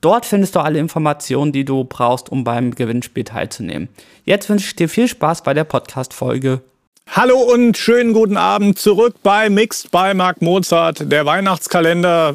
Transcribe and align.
Dort 0.00 0.26
findest 0.26 0.54
du 0.54 0.60
alle 0.60 0.78
Informationen, 0.78 1.50
die 1.50 1.64
du 1.64 1.82
brauchst, 1.82 2.30
um 2.30 2.44
beim 2.44 2.72
Gewinnspiel 2.72 3.24
teilzunehmen. 3.24 3.88
Jetzt 4.24 4.48
wünsche 4.48 4.66
ich 4.68 4.76
dir 4.76 4.88
viel 4.88 5.08
Spaß 5.08 5.42
bei 5.42 5.54
der 5.54 5.64
Podcast-Folge. 5.64 6.60
Hallo 7.08 7.36
und 7.38 7.76
schönen 7.76 8.12
guten 8.12 8.36
Abend 8.36 8.78
zurück 8.78 9.16
bei 9.24 9.50
Mixed 9.50 9.90
bei 9.90 10.14
Marc 10.14 10.40
Mozart, 10.40 11.10
der 11.10 11.26
Weihnachtskalender. 11.26 12.34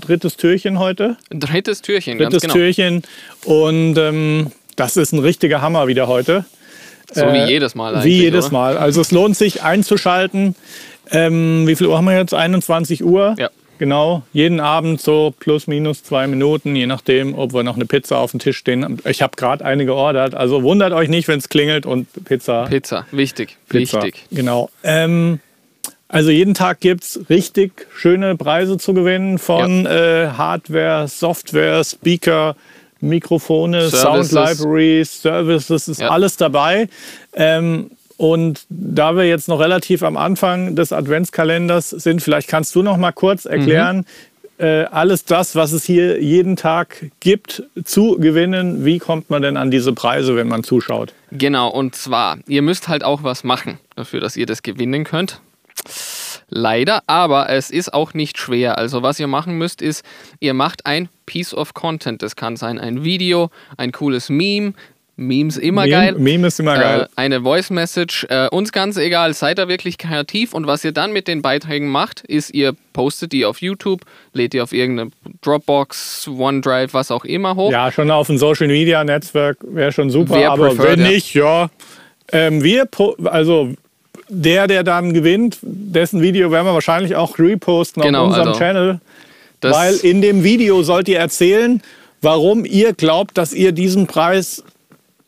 Drittes 0.00 0.38
Türchen 0.38 0.78
heute. 0.78 1.18
Drittes 1.28 1.82
Türchen, 1.82 2.16
Drittes 2.16 2.40
ganz 2.40 2.42
genau. 2.44 2.54
Türchen. 2.54 3.02
Und 3.44 3.98
ähm, 3.98 4.50
das 4.76 4.96
ist 4.96 5.12
ein 5.12 5.18
richtiger 5.18 5.60
Hammer 5.60 5.88
wieder 5.88 6.08
heute. 6.08 6.46
So 7.12 7.26
wie 7.26 7.44
jedes 7.44 7.74
Mal 7.74 7.94
eigentlich. 7.94 8.06
Wie 8.06 8.22
jedes 8.22 8.46
oder? 8.46 8.52
Mal. 8.54 8.78
Also 8.78 9.02
es 9.02 9.10
lohnt 9.10 9.36
sich 9.36 9.62
einzuschalten. 9.62 10.54
Ähm, 11.10 11.66
wie 11.66 11.76
viel 11.76 11.88
Uhr 11.88 11.98
haben 11.98 12.06
wir 12.06 12.16
jetzt? 12.16 12.32
21 12.32 13.04
Uhr? 13.04 13.36
Ja. 13.38 13.50
Genau, 13.78 14.22
jeden 14.32 14.60
Abend 14.60 15.00
so 15.00 15.34
plus 15.38 15.66
minus 15.66 16.04
zwei 16.04 16.26
Minuten, 16.26 16.76
je 16.76 16.86
nachdem, 16.86 17.36
ob 17.36 17.52
wir 17.52 17.62
noch 17.64 17.74
eine 17.76 17.86
Pizza 17.86 18.18
auf 18.18 18.30
dem 18.30 18.38
Tisch 18.38 18.56
stehen. 18.58 18.98
Ich 19.04 19.22
habe 19.22 19.34
gerade 19.36 19.64
eine 19.64 19.84
geordert, 19.86 20.34
also 20.34 20.62
wundert 20.62 20.92
euch 20.92 21.08
nicht, 21.08 21.26
wenn 21.26 21.38
es 21.38 21.48
klingelt 21.48 21.84
und 21.84 22.06
Pizza. 22.24 22.64
Pizza, 22.66 23.06
wichtig, 23.10 23.56
Pizza. 23.68 24.02
wichtig. 24.02 24.26
Genau. 24.30 24.70
Ähm, 24.84 25.40
also 26.08 26.30
jeden 26.30 26.54
Tag 26.54 26.80
gibt 26.80 27.02
es 27.04 27.20
richtig 27.30 27.86
schöne 27.96 28.36
Preise 28.36 28.76
zu 28.78 28.92
gewinnen 28.94 29.38
von 29.38 29.86
äh, 29.86 30.28
Hardware, 30.36 31.08
Software, 31.08 31.82
Speaker, 31.82 32.54
Mikrofone, 33.00 33.88
Services. 33.88 34.30
Sound 34.30 34.48
Libraries, 34.60 35.22
Services, 35.22 35.88
ist 35.88 36.00
Ja. 36.00 36.10
alles 36.10 36.36
dabei. 36.36 36.88
Ähm, 37.34 37.90
und 38.22 38.66
da 38.68 39.16
wir 39.16 39.24
jetzt 39.24 39.48
noch 39.48 39.58
relativ 39.58 40.04
am 40.04 40.16
Anfang 40.16 40.76
des 40.76 40.92
Adventskalenders 40.92 41.90
sind, 41.90 42.22
vielleicht 42.22 42.46
kannst 42.46 42.72
du 42.76 42.84
noch 42.84 42.96
mal 42.96 43.10
kurz 43.10 43.46
erklären, 43.46 44.06
äh, 44.58 44.84
alles 44.84 45.24
das, 45.24 45.56
was 45.56 45.72
es 45.72 45.82
hier 45.82 46.22
jeden 46.22 46.54
Tag 46.54 47.10
gibt, 47.18 47.64
zu 47.84 48.18
gewinnen. 48.20 48.84
Wie 48.84 49.00
kommt 49.00 49.28
man 49.28 49.42
denn 49.42 49.56
an 49.56 49.72
diese 49.72 49.92
Preise, 49.92 50.36
wenn 50.36 50.46
man 50.46 50.62
zuschaut? 50.62 51.14
Genau, 51.32 51.68
und 51.68 51.96
zwar, 51.96 52.38
ihr 52.46 52.62
müsst 52.62 52.86
halt 52.86 53.02
auch 53.02 53.24
was 53.24 53.42
machen 53.42 53.80
dafür, 53.96 54.20
dass 54.20 54.36
ihr 54.36 54.46
das 54.46 54.62
gewinnen 54.62 55.02
könnt. 55.02 55.40
Leider, 56.48 57.02
aber 57.08 57.48
es 57.48 57.70
ist 57.70 57.92
auch 57.92 58.14
nicht 58.14 58.38
schwer. 58.38 58.78
Also 58.78 59.02
was 59.02 59.18
ihr 59.18 59.26
machen 59.26 59.58
müsst, 59.58 59.82
ist, 59.82 60.04
ihr 60.38 60.54
macht 60.54 60.86
ein 60.86 61.08
Piece 61.26 61.54
of 61.54 61.74
Content. 61.74 62.22
Das 62.22 62.36
kann 62.36 62.56
sein 62.56 62.78
ein 62.78 63.02
Video, 63.02 63.50
ein 63.78 63.90
cooles 63.90 64.28
Meme. 64.28 64.74
Memes 65.16 65.58
immer 65.58 65.82
Meme- 65.82 65.90
geil. 65.90 66.14
Meme 66.18 66.46
ist 66.48 66.58
immer 66.58 66.74
geil. 66.74 67.02
Äh, 67.02 67.06
eine 67.16 67.42
Voice 67.42 67.70
Message. 67.70 68.26
Äh, 68.30 68.48
uns 68.48 68.72
ganz 68.72 68.96
egal, 68.96 69.34
seid 69.34 69.58
da 69.58 69.68
wirklich 69.68 69.98
kreativ. 69.98 70.54
Und 70.54 70.66
was 70.66 70.84
ihr 70.84 70.92
dann 70.92 71.12
mit 71.12 71.28
den 71.28 71.42
Beiträgen 71.42 71.88
macht, 71.88 72.22
ist, 72.22 72.54
ihr 72.54 72.74
postet 72.92 73.32
die 73.32 73.44
auf 73.44 73.60
YouTube, 73.60 74.02
lädt 74.32 74.54
die 74.54 74.60
auf 74.60 74.72
irgendeine 74.72 75.10
Dropbox, 75.42 76.28
OneDrive, 76.28 76.94
was 76.94 77.10
auch 77.10 77.24
immer 77.24 77.56
hoch. 77.56 77.70
Ja, 77.70 77.92
schon 77.92 78.10
auf 78.10 78.26
dem 78.26 78.38
Social 78.38 78.68
Media 78.68 79.04
Netzwerk 79.04 79.58
wäre 79.62 79.92
schon 79.92 80.10
super, 80.10 80.34
Wer 80.34 80.50
aber 80.50 80.68
preferred, 80.70 80.98
wenn 80.98 81.08
nicht, 81.08 81.34
ja. 81.34 81.68
Ähm, 82.32 82.62
wir, 82.62 82.88
also 83.24 83.74
der, 84.28 84.66
der 84.66 84.82
dann 84.82 85.12
gewinnt, 85.12 85.58
dessen 85.60 86.22
Video 86.22 86.50
werden 86.50 86.66
wir 86.66 86.72
wahrscheinlich 86.72 87.14
auch 87.16 87.38
reposten 87.38 88.02
Genau, 88.02 88.22
auf 88.22 88.28
unserem 88.28 88.48
also 88.48 88.58
Channel. 88.58 89.00
Weil 89.60 89.94
in 89.96 90.22
dem 90.22 90.42
Video 90.42 90.82
sollt 90.82 91.06
ihr 91.08 91.18
erzählen, 91.18 91.82
warum 92.20 92.64
ihr 92.64 92.94
glaubt, 92.94 93.36
dass 93.38 93.52
ihr 93.52 93.72
diesen 93.72 94.06
Preis 94.06 94.64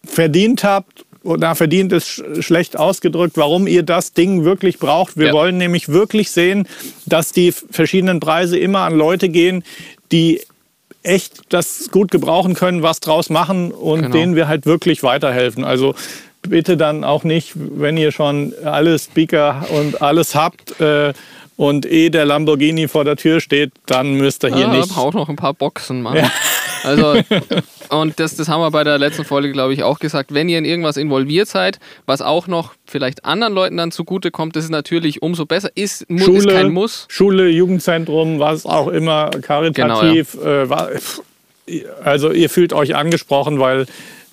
verdient 0.06 0.65
habt. 0.65 1.04
Oder 1.22 1.54
verdient 1.54 1.91
ist 1.94 2.06
sch- 2.06 2.42
schlecht 2.42 2.78
ausgedrückt, 2.78 3.38
warum 3.38 3.66
ihr 3.66 3.82
das 3.82 4.12
Ding 4.12 4.44
wirklich 4.44 4.78
braucht. 4.78 5.16
Wir 5.16 5.28
Ja. 5.28 5.32
wollen 5.32 5.56
nämlich 5.56 5.88
wirklich 5.88 6.31
sehen, 6.31 6.69
dass 7.06 7.32
die 7.32 7.50
verschiedenen 7.53 8.20
Preise 8.20 8.59
immer 8.59 8.81
an 8.81 8.94
Leute 8.94 9.31
gehen, 9.31 9.64
die 10.12 10.43
echt 11.03 11.41
das 11.48 11.88
gut 11.91 12.10
gebrauchen 12.10 12.53
können, 12.54 12.82
was 12.82 13.00
draus 13.00 13.31
machen 13.31 13.72
und 13.72 14.03
Genau. 14.03 14.12
denen 14.12 14.37
wir 14.37 14.48
halt 14.48 14.66
wirklich 14.66 15.03
weiterhelfen. 15.03 15.64
Also 15.64 15.94
bitte 16.43 16.76
dann 16.76 17.04
auch 17.04 17.25
nicht, 17.25 17.53
wenn 17.54 17.97
ihr 17.97 18.12
schon 18.12 18.53
alle 18.62 18.98
Speaker 18.98 19.66
und 19.70 20.03
alles 20.03 20.34
habt 20.34 20.78
äh, 20.81 21.14
und 21.56 21.87
eh 21.87 22.10
der 22.10 22.26
Lamborghini 22.26 22.87
vor 22.87 23.04
der 23.04 23.16
Tür 23.16 23.41
steht, 23.41 23.72
dann 23.87 24.14
müsst 24.14 24.44
ihr 24.44 24.54
hier 24.54 24.69
ah, 24.69 24.76
nicht. 24.76 24.91
braucht 24.91 25.14
noch 25.14 25.31
ein 25.31 25.37
paar 25.37 25.54
Boxen, 25.54 26.03
Mann. 26.03 26.19
Also, 26.84 27.17
und 27.91 28.21
das, 28.21 28.37
das 28.37 28.49
haben 28.49 28.61
wir 28.61 28.71
bei 28.71 28.84
der 28.84 28.99
letzten 28.99 29.25
Folge, 29.25 29.50
glaube 29.53 29.72
ich, 29.75 29.83
auch 29.83 29.99
gesagt. 29.99 30.33
Wenn 30.34 30.49
ihr 30.49 30.59
in 30.59 30.65
irgendwas 30.65 30.97
involviert 30.97 31.49
seid, 31.49 31.78
was 32.06 32.22
auch 32.22 32.47
noch 32.47 32.75
vielleicht 32.87 33.25
anderen 33.25 33.53
Leuten 33.55 33.77
dann 33.77 33.91
zugutekommt, 33.91 34.55
das 34.56 34.65
ist 34.65 34.71
natürlich 34.71 35.23
umso 35.23 35.47
besser. 35.47 35.71
Ist, 35.75 36.09
mu- 36.11 36.33
ist 36.34 36.49
kein 36.49 36.73
Muss. 36.73 37.06
Schule, 37.09 37.49
Jugendzentrum, 37.49 38.39
was 38.39 38.67
auch 38.67 38.89
immer, 38.89 39.31
karitativ. 39.31 40.33
Genau, 40.33 40.44
äh, 40.47 40.69
wa- 40.71 40.91
also 42.03 42.31
ihr 42.31 42.50
fühlt 42.50 42.73
euch 42.73 42.94
angesprochen, 42.94 43.59
weil 43.59 43.87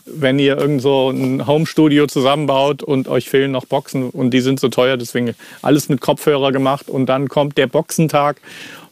wenn 0.06 0.40
ihr 0.40 0.58
irgend 0.58 0.82
so 0.82 1.10
ein 1.12 1.46
Homestudio 1.48 2.08
zusammenbaut 2.08 2.84
und 2.84 3.08
euch 3.08 3.30
fehlen 3.30 3.52
noch 3.52 3.66
Boxen 3.66 4.10
und 4.10 4.32
die 4.32 4.42
sind 4.42 4.60
so 4.60 4.68
teuer, 4.68 4.98
deswegen 4.98 5.36
alles 5.62 5.88
mit 5.88 6.02
Kopfhörer 6.02 6.52
gemacht 6.52 6.90
und 6.90 7.06
dann 7.06 7.30
kommt 7.30 7.58
der 7.58 7.68
Boxentag. 7.68 8.42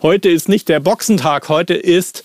Heute 0.01 0.29
ist 0.29 0.47
nicht 0.47 0.69
der 0.69 0.79
Boxentag, 0.79 1.49
heute 1.49 1.73
ist 1.73 2.23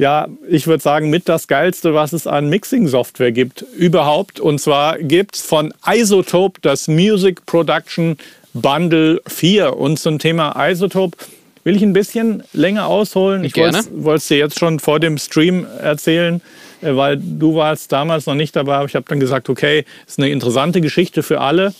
ja, 0.00 0.28
ich 0.48 0.66
würde 0.66 0.82
sagen, 0.82 1.10
mit 1.10 1.28
das 1.28 1.46
Geilste, 1.46 1.92
was 1.92 2.14
es 2.14 2.26
an 2.26 2.48
Mixing-Software 2.48 3.32
gibt 3.32 3.66
überhaupt. 3.76 4.40
Und 4.40 4.58
zwar 4.58 4.98
gibt 4.98 5.36
es 5.36 5.42
von 5.42 5.74
Isotope 5.86 6.58
das 6.62 6.88
Music 6.88 7.44
Production 7.44 8.16
Bundle 8.54 9.20
4. 9.26 9.76
Und 9.76 9.98
zum 9.98 10.18
Thema 10.18 10.56
Isotope 10.56 11.18
will 11.64 11.76
ich 11.76 11.82
ein 11.82 11.92
bisschen 11.92 12.42
länger 12.54 12.86
ausholen. 12.86 13.44
Ich 13.44 13.54
wollte 13.54 14.14
es 14.14 14.28
dir 14.28 14.38
jetzt 14.38 14.58
schon 14.58 14.80
vor 14.80 15.00
dem 15.00 15.18
Stream 15.18 15.66
erzählen, 15.82 16.40
äh, 16.80 16.96
weil 16.96 17.18
du 17.18 17.56
warst 17.56 17.92
damals 17.92 18.24
noch 18.24 18.34
nicht 18.34 18.56
dabei. 18.56 18.76
Aber 18.76 18.86
ich 18.86 18.94
habe 18.94 19.04
dann 19.06 19.20
gesagt, 19.20 19.50
okay, 19.50 19.84
ist 20.06 20.18
eine 20.18 20.30
interessante 20.30 20.80
Geschichte 20.80 21.22
für 21.22 21.42
alle. 21.42 21.74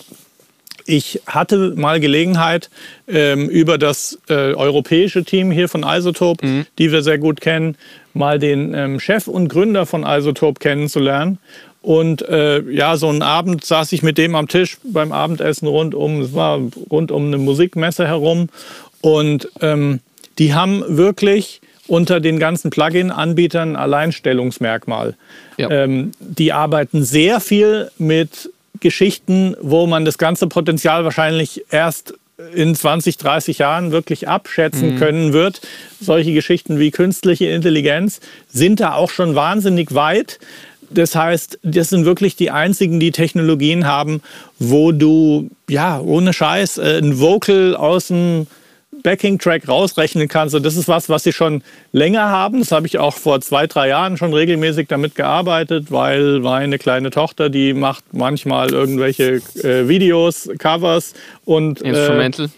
Ich 0.90 1.20
hatte 1.24 1.74
mal 1.76 2.00
Gelegenheit, 2.00 2.68
ähm, 3.06 3.48
über 3.48 3.78
das 3.78 4.18
äh, 4.28 4.54
europäische 4.54 5.22
Team 5.22 5.52
hier 5.52 5.68
von 5.68 5.84
Isotope, 5.86 6.66
die 6.78 6.90
wir 6.90 7.02
sehr 7.02 7.18
gut 7.18 7.40
kennen, 7.40 7.76
mal 8.12 8.40
den 8.40 8.74
ähm, 8.74 8.98
Chef 8.98 9.28
und 9.28 9.48
Gründer 9.48 9.86
von 9.86 10.02
Isotope 10.04 10.58
kennenzulernen. 10.58 11.38
Und 11.80 12.22
äh, 12.22 12.60
ja, 12.70 12.96
so 12.96 13.08
einen 13.08 13.22
Abend 13.22 13.64
saß 13.64 13.92
ich 13.92 14.02
mit 14.02 14.18
dem 14.18 14.34
am 14.34 14.48
Tisch 14.48 14.78
beim 14.82 15.12
Abendessen 15.12 15.68
rund 15.68 15.94
um, 15.94 16.22
es 16.22 16.34
war 16.34 16.60
rund 16.90 17.12
um 17.12 17.26
eine 17.26 17.38
Musikmesse 17.38 18.08
herum. 18.08 18.48
Und 19.00 19.48
ähm, 19.60 20.00
die 20.40 20.54
haben 20.54 20.82
wirklich 20.88 21.60
unter 21.86 22.18
den 22.18 22.40
ganzen 22.40 22.70
Plugin-Anbietern 22.70 23.70
ein 23.70 23.76
Alleinstellungsmerkmal. 23.76 25.14
Ja. 25.56 25.70
Ähm, 25.70 26.10
die 26.18 26.52
arbeiten 26.52 27.04
sehr 27.04 27.38
viel 27.38 27.92
mit 27.96 28.50
Geschichten, 28.80 29.56
wo 29.60 29.86
man 29.86 30.04
das 30.04 30.18
ganze 30.18 30.46
Potenzial 30.46 31.04
wahrscheinlich 31.04 31.64
erst 31.70 32.14
in 32.54 32.74
20, 32.74 33.18
30 33.18 33.58
Jahren 33.58 33.92
wirklich 33.92 34.28
abschätzen 34.28 34.98
können 34.98 35.32
wird. 35.32 35.60
Solche 36.00 36.32
Geschichten 36.32 36.78
wie 36.78 36.90
künstliche 36.90 37.46
Intelligenz 37.46 38.20
sind 38.48 38.80
da 38.80 38.94
auch 38.94 39.10
schon 39.10 39.34
wahnsinnig 39.34 39.94
weit. 39.94 40.38
Das 40.90 41.14
heißt, 41.14 41.60
das 41.62 41.90
sind 41.90 42.04
wirklich 42.04 42.36
die 42.36 42.50
einzigen, 42.50 42.98
die 42.98 43.12
Technologien 43.12 43.86
haben, 43.86 44.22
wo 44.58 44.90
du, 44.90 45.50
ja, 45.68 46.00
ohne 46.00 46.32
Scheiß, 46.32 46.78
äh, 46.78 46.98
ein 46.98 47.20
Vocal 47.20 47.76
aus 47.76 48.08
dem 48.08 48.48
Backing-Track 49.02 49.68
rausrechnen 49.68 50.28
kannst. 50.28 50.54
Und 50.54 50.64
das 50.64 50.76
ist 50.76 50.88
was, 50.88 51.08
was 51.08 51.22
sie 51.24 51.32
schon 51.32 51.62
länger 51.92 52.28
haben. 52.28 52.60
Das 52.60 52.72
habe 52.72 52.86
ich 52.86 52.98
auch 52.98 53.14
vor 53.16 53.40
zwei, 53.40 53.66
drei 53.66 53.88
Jahren 53.88 54.16
schon 54.16 54.32
regelmäßig 54.34 54.88
damit 54.88 55.14
gearbeitet, 55.14 55.90
weil 55.90 56.40
meine 56.40 56.78
kleine 56.78 57.10
Tochter, 57.10 57.48
die 57.50 57.72
macht 57.74 58.04
manchmal 58.12 58.72
irgendwelche 58.72 59.40
äh, 59.62 59.88
Videos, 59.88 60.48
Covers 60.58 61.14
und 61.44 61.82
äh, 61.82 61.88
Instrumental. 61.88 62.50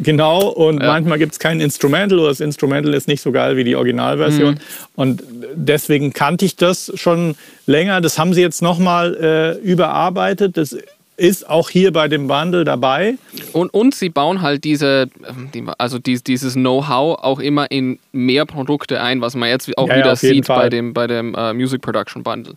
Genau, 0.00 0.46
und 0.46 0.80
Ja. 0.80 0.86
manchmal 0.92 1.18
gibt 1.18 1.32
es 1.32 1.38
kein 1.40 1.60
Instrumental 1.60 2.20
oder 2.20 2.28
das 2.28 2.38
Instrumental 2.38 2.94
ist 2.94 3.08
nicht 3.08 3.20
so 3.20 3.32
geil 3.32 3.56
wie 3.56 3.64
die 3.64 3.74
Originalversion. 3.74 4.54
Mhm. 4.54 4.60
Und 4.94 5.22
deswegen 5.54 6.12
kannte 6.12 6.44
ich 6.44 6.54
das 6.54 6.92
schon 6.94 7.34
länger. 7.66 8.00
Das 8.00 8.16
haben 8.16 8.32
sie 8.32 8.40
jetzt 8.40 8.62
nochmal 8.62 9.16
äh, 9.16 9.58
überarbeitet. 9.66 10.56
Das 10.56 10.76
ist 11.18 11.50
auch 11.50 11.68
hier 11.68 11.92
bei 11.92 12.08
dem 12.08 12.28
Bundle 12.28 12.64
dabei. 12.64 13.18
Und, 13.52 13.74
und 13.74 13.94
sie 13.94 14.08
bauen 14.08 14.40
halt 14.40 14.64
diese, 14.64 15.08
ähm, 15.28 15.50
die, 15.52 15.64
also 15.76 15.98
dies, 15.98 16.22
dieses 16.22 16.54
Know-how 16.54 17.18
auch 17.18 17.40
immer 17.40 17.70
in 17.70 17.98
mehr 18.12 18.46
Produkte 18.46 19.00
ein, 19.00 19.20
was 19.20 19.34
man 19.34 19.48
jetzt 19.48 19.76
auch 19.76 19.88
Ja, 19.88 19.96
wieder 19.96 20.16
sieht 20.16 20.46
Fall. 20.46 20.60
bei 20.60 20.68
dem, 20.70 20.94
bei 20.94 21.06
dem 21.06 21.34
äh, 21.34 21.52
Music 21.52 21.82
Production 21.82 22.22
Bundle. 22.22 22.54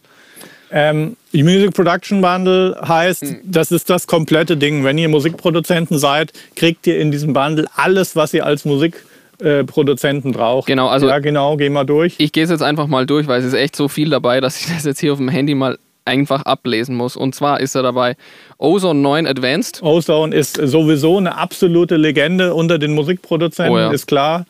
Ähm, 0.71 1.17
Music 1.33 1.73
Production 1.73 2.21
Bundle 2.21 2.79
heißt, 2.87 3.23
mhm. 3.23 3.39
das 3.43 3.71
ist 3.71 3.89
das 3.89 4.05
komplette 4.05 4.55
Ding. 4.55 4.83
Wenn 4.83 4.97
ihr 4.97 5.09
Musikproduzenten 5.09 5.97
seid, 5.97 6.31
kriegt 6.55 6.87
ihr 6.87 6.99
in 6.99 7.11
diesem 7.11 7.33
Bundle 7.33 7.65
alles, 7.75 8.15
was 8.15 8.33
ihr 8.33 8.45
als 8.45 8.63
Musikproduzenten 8.63 10.31
braucht. 10.31 10.67
Genau, 10.67 10.87
also 10.87 11.07
ja, 11.07 11.17
genau, 11.19 11.57
geh 11.57 11.69
mal 11.69 11.83
durch. 11.83 12.15
Ich 12.19 12.31
gehe 12.31 12.43
es 12.43 12.49
jetzt 12.51 12.63
einfach 12.63 12.87
mal 12.87 13.05
durch, 13.05 13.27
weil 13.27 13.39
es 13.39 13.47
ist 13.47 13.53
echt 13.53 13.75
so 13.75 13.87
viel 13.89 14.11
dabei, 14.11 14.39
dass 14.39 14.61
ich 14.61 14.73
das 14.73 14.85
jetzt 14.85 14.99
hier 14.99 15.11
auf 15.11 15.17
dem 15.17 15.29
Handy 15.29 15.55
mal 15.55 15.77
einfach 16.11 16.43
ablesen 16.43 16.95
muss. 16.95 17.15
Und 17.15 17.33
zwar 17.33 17.61
ist 17.61 17.75
er 17.75 17.83
dabei 17.83 18.15
Ozone 18.57 18.99
9 18.99 19.27
Advanced. 19.27 19.81
Ozone 19.81 20.35
ist 20.35 20.55
sowieso 20.57 21.17
eine 21.17 21.37
absolute 21.37 21.95
Legende 21.95 22.53
unter 22.53 22.77
den 22.77 22.93
Musikproduzenten, 22.93 23.73
oh 23.73 23.79
ja. 23.79 23.91
ist 23.91 24.07
klar. 24.07 24.45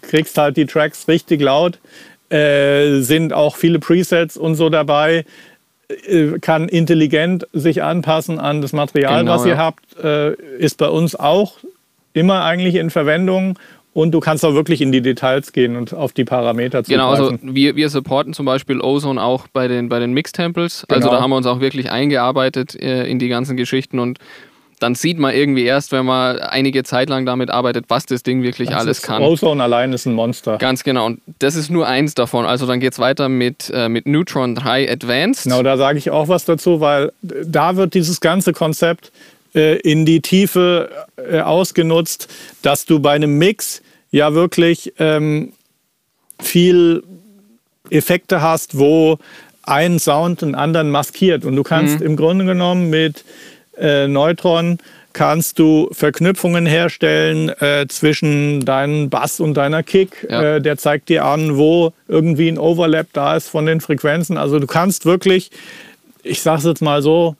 Kriegst 0.00 0.38
halt 0.38 0.56
die 0.56 0.66
Tracks 0.66 1.06
richtig 1.06 1.42
laut. 1.42 1.78
Äh, 2.30 3.00
sind 3.00 3.34
auch 3.34 3.56
viele 3.56 3.78
Presets 3.78 4.38
und 4.38 4.54
so 4.54 4.70
dabei. 4.70 5.26
Äh, 6.06 6.38
kann 6.40 6.68
intelligent 6.68 7.46
sich 7.52 7.82
anpassen 7.82 8.38
an 8.38 8.62
das 8.62 8.72
Material, 8.72 9.20
genau, 9.20 9.34
was 9.34 9.44
ihr 9.44 9.52
ja. 9.52 9.58
habt. 9.58 9.84
Äh, 10.02 10.32
ist 10.58 10.78
bei 10.78 10.88
uns 10.88 11.14
auch 11.14 11.58
immer 12.14 12.44
eigentlich 12.44 12.76
in 12.76 12.88
Verwendung 12.88 13.58
und 13.94 14.12
du 14.12 14.20
kannst 14.20 14.44
auch 14.44 14.54
wirklich 14.54 14.80
in 14.80 14.90
die 14.90 15.02
Details 15.02 15.52
gehen 15.52 15.76
und 15.76 15.92
auf 15.92 16.12
die 16.12 16.24
Parameter 16.24 16.82
zugreifen. 16.82 16.90
Genau, 16.90 17.10
also 17.10 17.38
wir, 17.42 17.76
wir 17.76 17.88
supporten 17.90 18.32
zum 18.32 18.46
Beispiel 18.46 18.80
Ozone 18.80 19.22
auch 19.22 19.46
bei 19.48 19.68
den, 19.68 19.88
bei 19.88 19.98
den 19.98 20.12
Mix-Temples. 20.12 20.86
Also 20.88 21.08
genau. 21.08 21.12
da 21.12 21.22
haben 21.22 21.30
wir 21.30 21.36
uns 21.36 21.46
auch 21.46 21.60
wirklich 21.60 21.90
eingearbeitet 21.90 22.74
äh, 22.80 23.04
in 23.06 23.18
die 23.18 23.28
ganzen 23.28 23.56
Geschichten 23.56 23.98
und 23.98 24.18
dann 24.82 24.94
sieht 24.96 25.18
man 25.18 25.32
irgendwie 25.32 25.62
erst, 25.62 25.92
wenn 25.92 26.04
man 26.04 26.38
einige 26.38 26.82
Zeit 26.82 27.08
lang 27.08 27.24
damit 27.24 27.50
arbeitet, 27.50 27.84
was 27.88 28.04
das 28.04 28.24
Ding 28.24 28.42
wirklich 28.42 28.68
das 28.68 28.80
alles 28.80 29.02
kann. 29.02 29.22
Ozone 29.22 29.62
allein 29.62 29.92
ist 29.92 30.06
ein 30.06 30.14
Monster. 30.14 30.58
Ganz 30.58 30.82
genau. 30.82 31.06
Und 31.06 31.20
das 31.38 31.54
ist 31.54 31.70
nur 31.70 31.86
eins 31.86 32.14
davon. 32.14 32.46
Also 32.46 32.66
dann 32.66 32.80
geht 32.80 32.92
es 32.92 32.98
weiter 32.98 33.28
mit, 33.28 33.70
äh, 33.72 33.88
mit 33.88 34.06
Neutron 34.06 34.56
3 34.56 34.90
Advanced. 34.90 35.44
Genau, 35.44 35.62
da 35.62 35.76
sage 35.76 35.98
ich 35.98 36.10
auch 36.10 36.26
was 36.26 36.44
dazu, 36.46 36.80
weil 36.80 37.12
da 37.22 37.76
wird 37.76 37.94
dieses 37.94 38.20
ganze 38.20 38.52
Konzept 38.52 39.12
äh, 39.54 39.78
in 39.80 40.04
die 40.04 40.20
Tiefe 40.20 40.90
äh, 41.16 41.40
ausgenutzt, 41.40 42.28
dass 42.62 42.84
du 42.84 43.00
bei 43.00 43.12
einem 43.12 43.38
Mix 43.38 43.82
ja 44.10 44.34
wirklich 44.34 44.92
ähm, 44.98 45.52
viel 46.40 47.02
Effekte 47.90 48.40
hast, 48.40 48.78
wo 48.78 49.18
ein 49.62 49.98
Sound 49.98 50.42
einen 50.42 50.54
anderen 50.54 50.90
maskiert. 50.90 51.44
Und 51.44 51.56
du 51.56 51.62
kannst 51.62 52.00
mhm. 52.00 52.06
im 52.06 52.16
Grunde 52.16 52.44
genommen 52.44 52.90
mit 52.90 53.24
äh, 53.78 54.08
Neutron 54.08 54.78
kannst 55.12 55.58
du 55.58 55.88
Verknüpfungen 55.92 56.66
herstellen 56.66 57.50
äh, 57.60 57.86
zwischen 57.88 58.64
deinem 58.64 59.10
Bass 59.10 59.40
und 59.40 59.54
deiner 59.54 59.82
Kick. 59.82 60.26
Ja. 60.28 60.56
Äh, 60.56 60.60
der 60.62 60.78
zeigt 60.78 61.08
dir 61.08 61.24
an, 61.24 61.56
wo 61.56 61.92
irgendwie 62.08 62.48
ein 62.48 62.58
Overlap 62.58 63.08
da 63.12 63.36
ist 63.36 63.48
von 63.48 63.66
den 63.66 63.80
Frequenzen. 63.80 64.38
Also 64.38 64.58
du 64.58 64.66
kannst 64.66 65.04
wirklich, 65.04 65.50
ich 66.22 66.40
sage 66.40 66.58
es 66.58 66.64
jetzt 66.64 66.82
mal 66.82 67.02
so, 67.02 67.36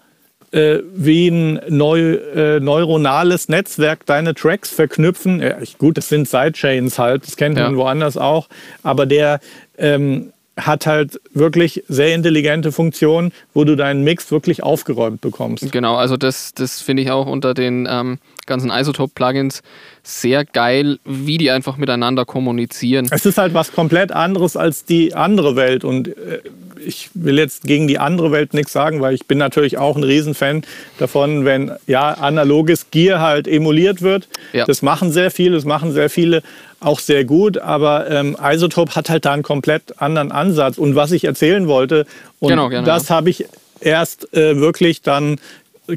äh, 0.52 0.78
wie 0.94 1.28
ein 1.28 1.60
neu, 1.68 2.14
äh, 2.14 2.60
neuronales 2.60 3.48
Netzwerk 3.48 4.06
deine 4.06 4.34
Tracks 4.34 4.70
verknüpfen. 4.70 5.40
Ja, 5.40 5.56
gut, 5.78 5.96
das 5.96 6.08
sind 6.08 6.28
Sidechains 6.28 6.98
halt, 6.98 7.26
das 7.26 7.36
kennt 7.36 7.58
ja. 7.58 7.64
man 7.64 7.76
woanders 7.76 8.16
auch, 8.16 8.48
aber 8.82 9.06
der 9.06 9.40
ähm, 9.78 10.32
hat 10.56 10.86
halt 10.86 11.20
wirklich 11.32 11.82
sehr 11.88 12.14
intelligente 12.14 12.72
Funktionen, 12.72 13.32
wo 13.54 13.64
du 13.64 13.76
deinen 13.76 14.04
Mix 14.04 14.30
wirklich 14.30 14.62
aufgeräumt 14.62 15.20
bekommst. 15.22 15.72
Genau, 15.72 15.96
also 15.96 16.16
das, 16.16 16.52
das 16.52 16.82
finde 16.82 17.02
ich 17.02 17.10
auch 17.10 17.26
unter 17.26 17.54
den 17.54 17.88
ähm, 17.90 18.18
ganzen 18.46 18.70
Isotope-Plugins 18.70 19.62
sehr 20.02 20.44
geil, 20.44 20.98
wie 21.04 21.38
die 21.38 21.50
einfach 21.50 21.76
miteinander 21.76 22.24
kommunizieren. 22.24 23.08
Es 23.10 23.24
ist 23.24 23.38
halt 23.38 23.54
was 23.54 23.72
komplett 23.72 24.12
anderes 24.12 24.56
als 24.56 24.84
die 24.84 25.14
andere 25.14 25.56
Welt 25.56 25.84
und 25.84 26.08
äh, 26.08 26.40
ich 26.84 27.10
will 27.14 27.38
jetzt 27.38 27.62
gegen 27.64 27.86
die 27.86 27.98
andere 27.98 28.32
Welt 28.32 28.54
nichts 28.54 28.72
sagen, 28.72 29.00
weil 29.00 29.14
ich 29.14 29.26
bin 29.26 29.38
natürlich 29.38 29.78
auch 29.78 29.96
ein 29.96 30.02
Riesenfan 30.02 30.62
davon, 30.98 31.44
wenn 31.44 31.72
ja 31.86 32.12
analoges 32.12 32.90
Gear 32.90 33.20
halt 33.20 33.46
emuliert 33.46 34.02
wird. 34.02 34.28
Ja. 34.52 34.64
Das 34.64 34.82
machen 34.82 35.12
sehr 35.12 35.30
viele, 35.30 35.54
das 35.54 35.64
machen 35.64 35.92
sehr 35.92 36.10
viele 36.10 36.42
auch 36.80 36.98
sehr 36.98 37.24
gut, 37.24 37.58
aber 37.58 38.10
ähm, 38.10 38.36
Isotope 38.42 38.96
hat 38.96 39.08
halt 39.08 39.24
da 39.24 39.32
einen 39.32 39.42
komplett 39.42 40.00
anderen 40.00 40.32
Ansatz. 40.32 40.78
Und 40.78 40.96
was 40.96 41.12
ich 41.12 41.24
erzählen 41.24 41.68
wollte, 41.68 42.06
und 42.40 42.48
genau, 42.48 42.68
gerne, 42.68 42.84
das 42.84 43.08
ja. 43.08 43.16
habe 43.16 43.30
ich 43.30 43.46
erst 43.80 44.34
äh, 44.34 44.56
wirklich 44.58 45.02
dann 45.02 45.38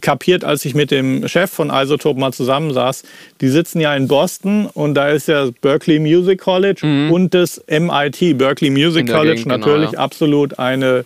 kapiert, 0.02 0.44
als 0.44 0.66
ich 0.66 0.76
mit 0.76 0.92
dem 0.92 1.28
Chef 1.28 1.52
von 1.52 1.70
Isotope 1.70 2.20
mal 2.20 2.34
zusammensaß. 2.34 3.04
Die 3.42 3.50
sitzen 3.50 3.80
ja 3.80 3.96
in 3.96 4.08
Boston 4.08 4.68
und 4.74 4.96
da 4.96 5.10
ist 5.10 5.28
ja 5.28 5.50
Berkeley 5.62 6.00
Music 6.00 6.40
College 6.40 6.86
mhm. 6.86 7.12
und 7.12 7.34
das 7.34 7.64
MIT, 7.68 8.38
Berkeley 8.38 8.70
Music 8.70 9.08
College, 9.08 9.36
Gegend, 9.36 9.44
genau, 9.44 9.58
natürlich 9.58 9.92
genau, 9.92 10.00
ja. 10.00 10.06
absolut 10.06 10.60
eine, 10.60 11.06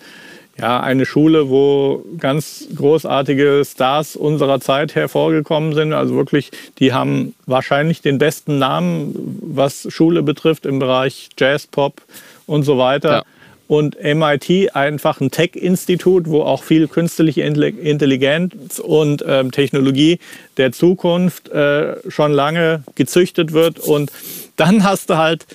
ja, 0.57 0.79
eine 0.79 1.05
Schule, 1.05 1.49
wo 1.49 2.03
ganz 2.17 2.67
großartige 2.75 3.63
Stars 3.65 4.15
unserer 4.15 4.59
Zeit 4.59 4.95
hervorgekommen 4.95 5.73
sind. 5.73 5.93
Also 5.93 6.15
wirklich, 6.15 6.51
die 6.79 6.93
haben 6.93 7.35
wahrscheinlich 7.45 8.01
den 8.01 8.17
besten 8.17 8.59
Namen, 8.59 9.39
was 9.41 9.87
Schule 9.89 10.23
betrifft 10.23 10.65
im 10.65 10.79
Bereich 10.79 11.29
Jazz, 11.37 11.67
Pop 11.67 12.01
und 12.45 12.63
so 12.63 12.77
weiter. 12.77 13.09
Ja 13.09 13.23
und 13.69 13.97
MIT 14.03 14.75
einfach 14.75 15.21
ein 15.21 15.29
Tech-Institut, 15.29 16.27
wo 16.27 16.41
auch 16.41 16.63
viel 16.63 16.87
künstliche 16.87 17.43
Intelligenz 17.43 18.79
und 18.79 19.23
ähm, 19.27 19.51
Technologie 19.51 20.17
der 20.57 20.71
Zukunft 20.71 21.49
äh, 21.49 21.97
schon 22.09 22.33
lange 22.33 22.83
gezüchtet 22.95 23.53
wird. 23.53 23.77
Und 23.77 24.11
dann 24.55 24.83
hast 24.83 25.11
du 25.11 25.17
halt 25.17 25.45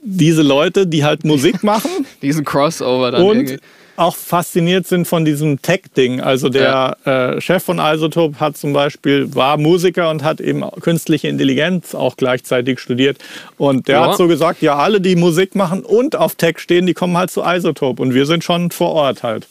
diese 0.00 0.40
Leute, 0.40 0.86
die 0.86 1.04
halt 1.04 1.24
Musik 1.24 1.62
machen. 1.62 2.06
Diesen 2.22 2.46
Crossover 2.46 3.10
dann 3.10 3.22
und 3.24 3.36
irgendwie 3.36 3.58
auch 4.00 4.16
fasziniert 4.16 4.86
sind 4.86 5.06
von 5.06 5.26
diesem 5.26 5.60
Tech-Ding. 5.60 6.20
Also 6.20 6.48
der 6.48 6.96
ja. 7.04 7.32
äh, 7.34 7.40
Chef 7.40 7.62
von 7.62 7.78
Isotope 7.78 8.40
hat 8.40 8.56
zum 8.56 8.72
Beispiel, 8.72 9.34
war 9.34 9.58
Musiker 9.58 10.08
und 10.10 10.24
hat 10.24 10.40
eben 10.40 10.62
künstliche 10.80 11.28
Intelligenz 11.28 11.94
auch 11.94 12.16
gleichzeitig 12.16 12.80
studiert. 12.80 13.18
Und 13.58 13.88
der 13.88 13.96
ja. 13.96 14.08
hat 14.08 14.16
so 14.16 14.26
gesagt, 14.26 14.62
ja, 14.62 14.76
alle, 14.76 15.02
die 15.02 15.16
Musik 15.16 15.54
machen 15.54 15.82
und 15.82 16.16
auf 16.16 16.34
Tech 16.34 16.58
stehen, 16.58 16.86
die 16.86 16.94
kommen 16.94 17.16
halt 17.16 17.30
zu 17.30 17.42
Isotope. 17.44 18.02
Und 18.02 18.14
wir 18.14 18.24
sind 18.24 18.42
schon 18.42 18.70
vor 18.70 18.92
Ort 18.92 19.22
halt. 19.22 19.46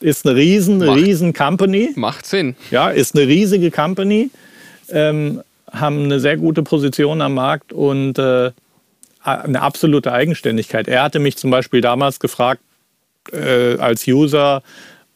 Ist 0.00 0.26
eine 0.26 0.36
riesen, 0.36 0.78
Macht. 0.78 0.98
riesen 0.98 1.32
Company. 1.32 1.92
Macht 1.94 2.26
Sinn. 2.26 2.56
Ja, 2.72 2.90
ist 2.90 3.16
eine 3.16 3.28
riesige 3.28 3.70
Company. 3.70 4.30
Ähm, 4.90 5.40
haben 5.70 6.04
eine 6.04 6.18
sehr 6.18 6.36
gute 6.36 6.64
Position 6.64 7.22
am 7.22 7.34
Markt 7.34 7.72
und 7.72 8.18
äh, 8.18 8.50
eine 9.22 9.62
absolute 9.62 10.12
Eigenständigkeit. 10.12 10.88
Er 10.88 11.04
hatte 11.04 11.20
mich 11.20 11.36
zum 11.36 11.50
Beispiel 11.50 11.80
damals 11.80 12.18
gefragt, 12.18 12.60
äh, 13.32 13.76
als 13.78 14.06
User, 14.06 14.62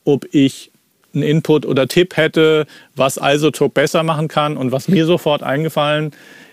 ob 0.05 0.27
ich 0.33 0.71
einen 1.15 1.23
Input 1.23 1.67
oder 1.67 1.89
Tipp 1.89 2.17
hätte, 2.17 2.67
was 2.95 3.19
Isotope 3.23 3.81
besser 3.81 4.03
machen 4.03 4.29
kann. 4.29 4.57
Und 4.57 4.73
was 4.73 4.89
mir 4.89 5.07
sofort 5.07 5.43
eingefallen 5.43 6.13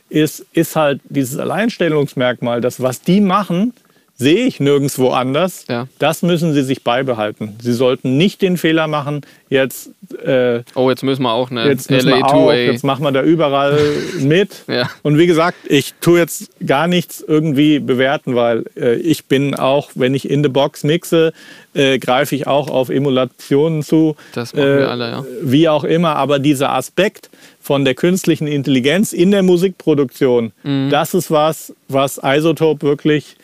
ist, 0.10 0.46
ist 0.54 0.76
halt 0.76 1.02
dieses 1.06 1.38
Alleinstellungsmerkmal, 1.40 2.62
dass 2.62 2.82
was 2.82 3.02
die 3.02 3.22
machen, 3.22 3.74
sehe 4.18 4.46
ich 4.46 4.60
nirgendwo 4.60 5.10
anders. 5.10 5.66
Ja. 5.68 5.88
Das 6.00 6.22
müssen 6.22 6.54
sie 6.54 6.64
sich 6.64 6.84
beibehalten. 6.84 7.56
Sie 7.62 7.74
sollten 7.74 8.18
nicht 8.18 8.42
den 8.42 8.58
Fehler 8.58 8.88
machen, 8.88 9.22
jetzt. 9.50 9.90
Äh, 10.24 10.62
oh, 10.74 10.90
jetzt 10.90 11.04
müssen 11.04 11.24
wir 11.24 11.34
auch 11.34 11.52
eine 11.52 11.68
jetzt 11.68 11.92
LA2A. 11.92 12.24
Auch, 12.24 12.54
jetzt 12.54 12.84
machen 12.84 13.04
wir 13.04 13.12
da 13.12 13.24
überall 13.24 13.78
mit. 14.20 14.64
ja. 14.68 14.90
Und 15.04 15.18
wie 15.18 15.28
gesagt, 15.28 15.58
ich 15.68 15.94
tue 16.00 16.20
jetzt 16.20 16.50
gar 16.66 16.88
nichts 16.88 17.24
irgendwie 17.28 17.80
bewerten, 17.80 18.36
weil 18.36 18.66
äh, 18.78 18.96
ich 18.96 19.26
bin 19.26 19.54
auch, 19.54 19.92
wenn 19.96 20.14
ich 20.16 20.30
in 20.30 20.44
the 20.44 20.50
Box 20.50 20.84
mixe, 20.84 21.34
äh, 21.74 22.00
greife 22.00 22.36
ich 22.36 22.48
auch 22.48 22.70
auf 22.70 22.90
Emulationen 22.90 23.84
zu. 23.84 24.16
Das 24.34 24.54
machen 24.54 24.66
wir 24.66 24.80
äh, 24.80 24.84
alle, 24.86 25.10
ja. 25.10 25.26
Wie 25.42 25.68
auch 25.68 25.84
immer, 25.84 26.16
aber 26.16 26.40
dieser 26.40 26.72
Aspekt 26.72 27.30
von 27.60 27.84
der 27.84 27.96
künstlichen 27.96 28.48
Intelligenz 28.48 29.12
in 29.12 29.32
der 29.32 29.44
Musikproduktion, 29.44 30.54
mhm. 30.64 30.90
das 30.90 31.14
ist 31.14 31.32
was, 31.32 31.74
was 31.90 32.22
Isotope 32.24 32.86
wirklich 32.86 33.36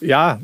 ja, 0.00 0.40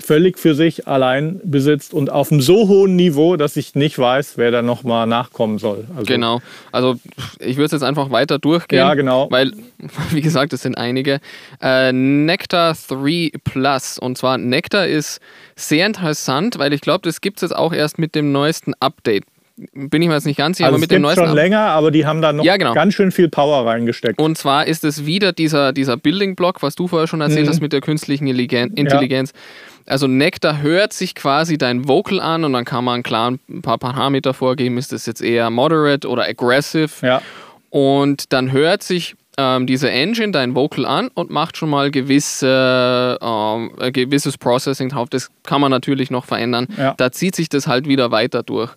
völlig 0.00 0.38
für 0.38 0.54
sich 0.54 0.88
allein 0.88 1.40
besitzt 1.44 1.94
und 1.94 2.10
auf 2.10 2.32
einem 2.32 2.40
so 2.40 2.68
hohen 2.68 2.96
Niveau, 2.96 3.36
dass 3.36 3.56
ich 3.56 3.74
nicht 3.74 3.98
weiß, 3.98 4.38
wer 4.38 4.50
da 4.50 4.62
nochmal 4.62 5.06
nachkommen 5.06 5.58
soll. 5.58 5.86
Also 5.94 6.06
genau. 6.06 6.40
Also 6.72 6.96
ich 7.38 7.56
würde 7.56 7.74
jetzt 7.76 7.82
einfach 7.82 8.10
weiter 8.10 8.38
durchgehen. 8.38 8.78
Ja, 8.78 8.94
genau. 8.94 9.30
Weil, 9.30 9.52
wie 10.10 10.20
gesagt, 10.20 10.52
es 10.52 10.62
sind 10.62 10.76
einige. 10.76 11.20
Äh, 11.60 11.92
Nectar 11.92 12.76
3 12.88 13.32
Plus. 13.44 13.98
Und 13.98 14.18
zwar 14.18 14.38
Nectar 14.38 14.86
ist 14.86 15.20
sehr 15.56 15.86
interessant, 15.86 16.58
weil 16.58 16.72
ich 16.72 16.80
glaube, 16.80 17.02
das 17.02 17.20
gibt 17.20 17.38
es 17.38 17.42
jetzt 17.42 17.56
auch 17.56 17.72
erst 17.72 17.98
mit 17.98 18.14
dem 18.14 18.32
neuesten 18.32 18.72
Update 18.80 19.24
bin 19.72 20.02
ich 20.02 20.08
mir 20.08 20.14
jetzt 20.14 20.26
nicht 20.26 20.36
ganz 20.36 20.56
sicher, 20.56 20.66
also 20.66 20.76
aber 20.76 20.80
mit 20.80 20.90
dem 20.90 21.02
neuesten. 21.02 21.26
schon 21.26 21.34
länger, 21.34 21.60
aber 21.60 21.90
die 21.90 22.06
haben 22.06 22.22
da 22.22 22.32
noch 22.32 22.44
ja, 22.44 22.56
genau. 22.56 22.74
ganz 22.74 22.94
schön 22.94 23.12
viel 23.12 23.28
Power 23.28 23.66
reingesteckt. 23.66 24.18
Und 24.18 24.38
zwar 24.38 24.66
ist 24.66 24.84
es 24.84 25.06
wieder 25.06 25.32
dieser, 25.32 25.72
dieser 25.72 25.96
Building-Block, 25.96 26.62
was 26.62 26.74
du 26.74 26.88
vorher 26.88 27.06
schon 27.06 27.20
erzählt 27.20 27.46
mhm. 27.46 27.50
hast 27.50 27.60
mit 27.60 27.72
der 27.72 27.80
künstlichen 27.80 28.26
Intelligenz. 28.26 29.32
Ja. 29.32 29.92
Also 29.92 30.06
Nectar 30.06 30.62
hört 30.62 30.92
sich 30.92 31.14
quasi 31.14 31.58
dein 31.58 31.88
Vocal 31.88 32.20
an 32.20 32.44
und 32.44 32.52
dann 32.52 32.64
kann 32.64 32.84
man 32.84 33.02
klar 33.02 33.32
ein 33.48 33.62
paar 33.62 33.78
Parameter 33.78 34.34
vorgeben, 34.34 34.78
ist 34.78 34.92
das 34.92 35.06
jetzt 35.06 35.20
eher 35.20 35.50
moderate 35.50 36.08
oder 36.08 36.24
aggressive. 36.24 36.90
Ja. 37.02 37.22
Und 37.70 38.32
dann 38.32 38.52
hört 38.52 38.82
sich 38.82 39.14
ähm, 39.36 39.66
diese 39.66 39.90
Engine 39.90 40.32
dein 40.32 40.54
Vocal 40.54 40.84
an 40.84 41.08
und 41.14 41.30
macht 41.30 41.56
schon 41.56 41.70
mal 41.70 41.90
gewisse, 41.90 43.18
ähm, 43.20 43.72
ein 43.78 43.92
gewisses 43.92 44.36
Processing 44.38 44.90
drauf. 44.90 45.08
Das 45.08 45.30
kann 45.44 45.60
man 45.60 45.70
natürlich 45.70 46.10
noch 46.10 46.24
verändern. 46.24 46.66
Ja. 46.76 46.94
Da 46.96 47.10
zieht 47.10 47.34
sich 47.34 47.48
das 47.48 47.66
halt 47.66 47.88
wieder 47.88 48.10
weiter 48.10 48.42
durch. 48.42 48.70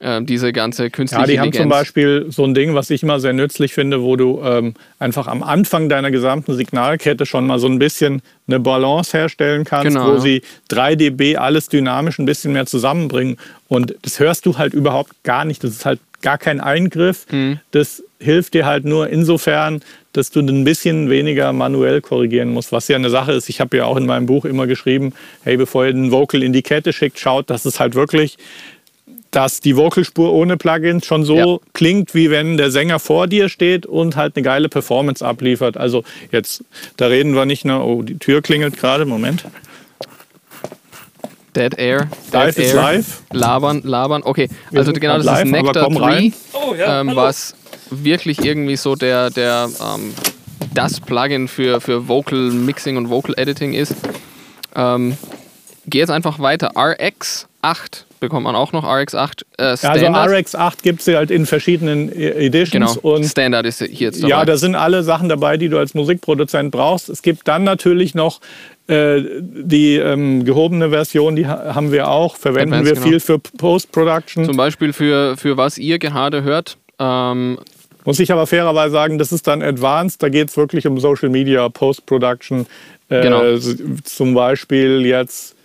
Ähm, 0.00 0.26
diese 0.26 0.52
ganze 0.52 0.90
künstliche 0.90 1.22
Ja, 1.22 1.26
die 1.26 1.38
haben 1.40 1.46
Intelligenz. 1.46 1.62
zum 1.62 1.68
Beispiel 1.70 2.26
so 2.28 2.44
ein 2.44 2.52
Ding, 2.54 2.74
was 2.74 2.90
ich 2.90 3.02
immer 3.02 3.18
sehr 3.18 3.32
nützlich 3.32 3.72
finde, 3.72 4.02
wo 4.02 4.16
du 4.16 4.42
ähm, 4.44 4.74
einfach 4.98 5.26
am 5.26 5.42
Anfang 5.42 5.88
deiner 5.88 6.10
gesamten 6.10 6.54
Signalkette 6.54 7.24
schon 7.24 7.46
mal 7.46 7.58
so 7.58 7.66
ein 7.66 7.78
bisschen 7.78 8.20
eine 8.46 8.60
Balance 8.60 9.16
herstellen 9.16 9.64
kannst, 9.64 9.88
Genau, 9.96 10.12
wo 10.12 10.18
sie 10.18 10.42
3 10.68 10.96
dB 10.96 11.36
alles 11.36 11.68
dynamisch 11.68 12.18
ein 12.18 12.26
bisschen 12.26 12.52
mehr 12.52 12.66
zusammenbringen. 12.66 13.38
Und 13.68 13.94
das 14.02 14.20
hörst 14.20 14.44
du 14.44 14.58
halt 14.58 14.74
überhaupt 14.74 15.12
gar 15.22 15.44
nicht. 15.46 15.64
Das 15.64 15.70
ist 15.70 15.86
halt 15.86 15.98
gar 16.20 16.36
kein 16.38 16.60
Eingriff. 16.60 17.26
Mhm. 17.30 17.60
Das 17.70 18.02
hilft 18.20 18.54
dir 18.54 18.66
halt 18.66 18.84
nur 18.84 19.08
insofern, 19.08 19.80
dass 20.12 20.30
du 20.30 20.40
ein 20.40 20.64
bisschen 20.64 21.10
weniger 21.10 21.52
manuell 21.52 22.00
korrigieren 22.00 22.50
musst, 22.52 22.72
was 22.72 22.88
ja 22.88 22.96
eine 22.96 23.10
Sache 23.10 23.32
ist. 23.32 23.48
Ich 23.48 23.60
habe 23.60 23.76
ja 23.76 23.84
auch 23.84 23.96
in 23.96 24.06
meinem 24.06 24.26
Buch 24.26 24.44
immer 24.44 24.66
geschrieben, 24.66 25.12
hey, 25.42 25.56
bevor 25.56 25.86
ihr 25.86 25.92
den 25.92 26.10
Vocal 26.10 26.42
in 26.42 26.52
die 26.52 26.62
Kette 26.62 26.92
schickt, 26.92 27.18
schaut, 27.18 27.50
dass 27.50 27.64
es 27.64 27.80
halt 27.80 27.94
wirklich 27.94 28.38
dass 29.30 29.60
die 29.60 29.76
Vocalspur 29.76 30.32
ohne 30.32 30.56
Plugins 30.56 31.04
schon 31.06 31.24
so 31.24 31.36
Ja. 31.36 31.58
klingt, 31.74 32.14
wie 32.14 32.30
wenn 32.30 32.56
der 32.56 32.70
Sänger 32.70 32.98
vor 32.98 33.26
dir 33.26 33.48
steht 33.48 33.84
und 33.86 34.16
halt 34.16 34.36
eine 34.36 34.42
geile 34.42 34.68
Performance 34.68 35.24
abliefert. 35.26 35.76
Also 35.76 36.04
jetzt, 36.32 36.64
da 36.96 37.06
reden 37.06 37.34
wir 37.34 37.44
nicht 37.46 37.64
nur, 37.64 37.84
oh, 37.84 38.02
die 38.02 38.18
Tür 38.18 38.40
klingelt 38.42 38.76
gerade, 38.78 39.04
Moment. 39.04 39.44
Dead 41.54 41.74
Air. 41.78 42.08
Live 42.32 42.54
Dead 42.54 42.64
ist 42.64 42.74
Air. 42.74 42.82
live. 42.82 43.22
Labern, 43.32 43.80
labern. 43.82 44.22
Okay, 44.24 44.48
Wir 44.70 44.80
also 44.80 44.92
genau, 44.92 45.14
das 45.18 45.22
ist 45.24 45.26
live, 45.26 45.40
aber 45.48 45.62
Nectar 45.62 45.84
komm 45.84 45.94
3, 45.94 46.04
rein. 46.04 46.32
ähm, 46.78 47.10
was 47.16 47.54
wirklich 47.90 48.44
irgendwie 48.44 48.76
so 48.76 48.94
der, 48.94 49.30
der 49.30 49.68
ähm, 49.80 50.12
das 50.74 51.00
Plugin 51.00 51.48
für, 51.48 51.80
für 51.80 52.08
Vocal 52.08 52.50
Mixing 52.50 52.96
und 52.98 53.08
Vocal 53.08 53.34
Editing 53.38 53.72
ist. 53.72 53.94
Ähm, 54.74 55.16
Geh 55.88 55.98
jetzt 56.00 56.10
einfach 56.10 56.40
weiter. 56.40 56.72
RX8 56.76 58.04
bekommt 58.20 58.44
man 58.44 58.54
auch 58.54 58.72
noch. 58.72 58.84
RX8 58.84 59.42
äh, 59.58 59.62
Also 59.62 59.86
Standard. 59.88 60.30
RX8 60.30 60.82
gibt 60.82 61.00
es 61.00 61.14
halt 61.14 61.30
in 61.30 61.46
verschiedenen 61.46 62.08
E- 62.10 62.46
Editions 62.46 62.94
genau, 63.00 63.14
und 63.14 63.24
Standard 63.24 63.66
ist 63.66 63.78
hier 63.82 64.08
jetzt 64.08 64.22
Ja, 64.22 64.28
dabei. 64.28 64.44
da 64.46 64.56
sind 64.56 64.74
alle 64.74 65.02
Sachen 65.02 65.28
dabei, 65.28 65.56
die 65.56 65.68
du 65.68 65.78
als 65.78 65.94
Musikproduzent 65.94 66.70
brauchst. 66.70 67.08
Es 67.08 67.22
gibt 67.22 67.46
dann 67.48 67.64
natürlich 67.64 68.14
noch 68.14 68.40
äh, 68.88 69.20
die 69.40 69.96
ähm, 69.96 70.44
gehobene 70.44 70.90
Version, 70.90 71.34
die 71.36 71.46
ha 71.46 71.74
haben 71.74 71.90
wir 71.92 72.08
auch, 72.08 72.36
verwenden 72.36 72.74
Advanced, 72.74 72.86
wir 72.86 72.94
genau. 72.94 73.06
viel 73.08 73.20
für 73.20 73.38
Post-Production. 73.38 74.44
Zum 74.44 74.56
Beispiel 74.56 74.92
für, 74.92 75.36
für 75.36 75.56
was 75.56 75.76
ihr 75.78 75.98
gerade 75.98 76.42
hört. 76.44 76.76
Ähm, 77.00 77.58
Muss 78.04 78.20
ich 78.20 78.30
aber 78.30 78.46
fairerweise 78.46 78.92
sagen, 78.92 79.18
das 79.18 79.32
ist 79.32 79.46
dann 79.48 79.60
Advanced, 79.62 80.22
da 80.22 80.28
geht 80.28 80.48
es 80.50 80.56
wirklich 80.56 80.86
um 80.86 81.00
Social 81.00 81.28
Media, 81.28 81.68
Post-Production. 81.68 82.66
Äh, 83.08 83.22
Genau. 83.22 83.42
Zum 84.04 84.34
Beispiel 84.34 85.04
jetzt 85.06 85.55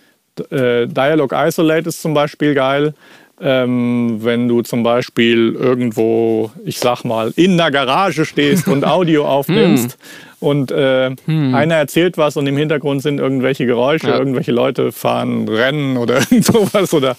äh, 0.50 0.86
Dialog 0.86 1.32
Isolate 1.32 1.88
ist 1.88 2.02
zum 2.02 2.14
Beispiel 2.14 2.54
geil. 2.54 2.94
Ähm, 3.40 4.18
wenn 4.20 4.46
du 4.46 4.62
zum 4.62 4.82
Beispiel 4.82 5.56
irgendwo, 5.58 6.52
ich 6.64 6.78
sag 6.78 7.04
mal, 7.04 7.32
in 7.34 7.60
einer 7.60 7.70
Garage 7.70 8.24
stehst 8.24 8.68
und 8.68 8.84
Audio 8.86 9.26
aufnimmst 9.26 9.98
und 10.42 10.70
äh, 10.72 11.10
einer 11.28 11.76
erzählt 11.76 12.18
was 12.18 12.36
und 12.36 12.46
im 12.46 12.56
Hintergrund 12.56 13.00
sind 13.02 13.18
irgendwelche 13.20 13.64
Geräusche, 13.64 14.08
Ja. 14.08 14.18
irgendwelche 14.18 14.52
Leute 14.52 14.90
fahren, 14.92 15.48
rennen 15.48 15.96
oder 15.96 16.20
sowas 16.40 16.92
oder 16.92 17.16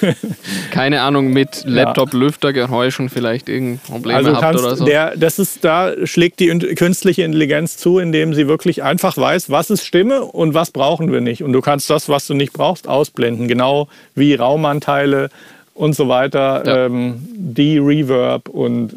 keine 0.70 1.00
Ahnung, 1.00 1.32
mit 1.32 1.62
Laptop-Lüftergeräuschen 1.64 3.08
vielleicht 3.08 3.48
irgendein 3.48 3.80
Problem 3.80 4.16
Also 4.16 4.30
habt 4.32 4.40
kannst, 4.40 4.64
oder 4.64 4.76
so. 4.76 4.84
der, 4.84 5.16
das 5.16 5.38
ist, 5.38 5.64
da 5.64 5.92
schlägt 6.04 6.40
die 6.40 6.48
künstliche 6.48 7.22
Intelligenz 7.22 7.76
zu, 7.76 7.98
indem 7.98 8.34
sie 8.34 8.48
wirklich 8.48 8.82
einfach 8.82 9.16
weiß, 9.16 9.50
was 9.50 9.70
ist 9.70 9.84
Stimme 9.84 10.22
und 10.22 10.54
was 10.54 10.70
brauchen 10.70 11.12
wir 11.12 11.20
nicht. 11.20 11.42
Und 11.42 11.52
du 11.52 11.60
kannst 11.60 11.88
das, 11.90 12.08
was 12.08 12.26
du 12.26 12.34
nicht 12.34 12.52
brauchst, 12.52 12.88
ausblenden. 12.88 13.48
Genau 13.48 13.88
wie 14.14 14.34
Raumanteile 14.34 15.30
und 15.74 15.94
so 15.94 16.08
weiter, 16.08 16.62
Ja. 16.66 16.86
ähm, 16.86 17.16
die 17.34 17.78
Reverb 17.78 18.48
und 18.48 18.92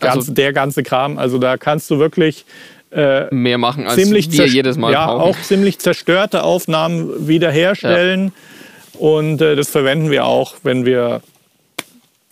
ganz, 0.00 0.16
Also- 0.16 0.32
der 0.32 0.52
ganze 0.52 0.82
Kram. 0.82 1.18
Also 1.18 1.38
da 1.38 1.56
kannst 1.56 1.90
du 1.90 1.98
wirklich 1.98 2.44
mehr 3.30 3.58
machen, 3.58 3.86
als 3.86 3.96
ziemlich, 3.96 4.30
wir 4.32 4.46
jedes 4.46 4.76
Mal 4.76 4.92
ja, 4.92 5.06
brauchen. 5.06 5.20
auch 5.22 5.40
ziemlich 5.40 5.78
zerstörte 5.78 6.42
Aufnahmen 6.42 7.26
wiederherstellen. 7.28 8.32
Und 8.98 9.40
äh, 9.40 9.56
das 9.56 9.70
verwenden 9.70 10.10
wir 10.10 10.26
auch, 10.26 10.54
wenn 10.62 10.84
wir 10.84 11.22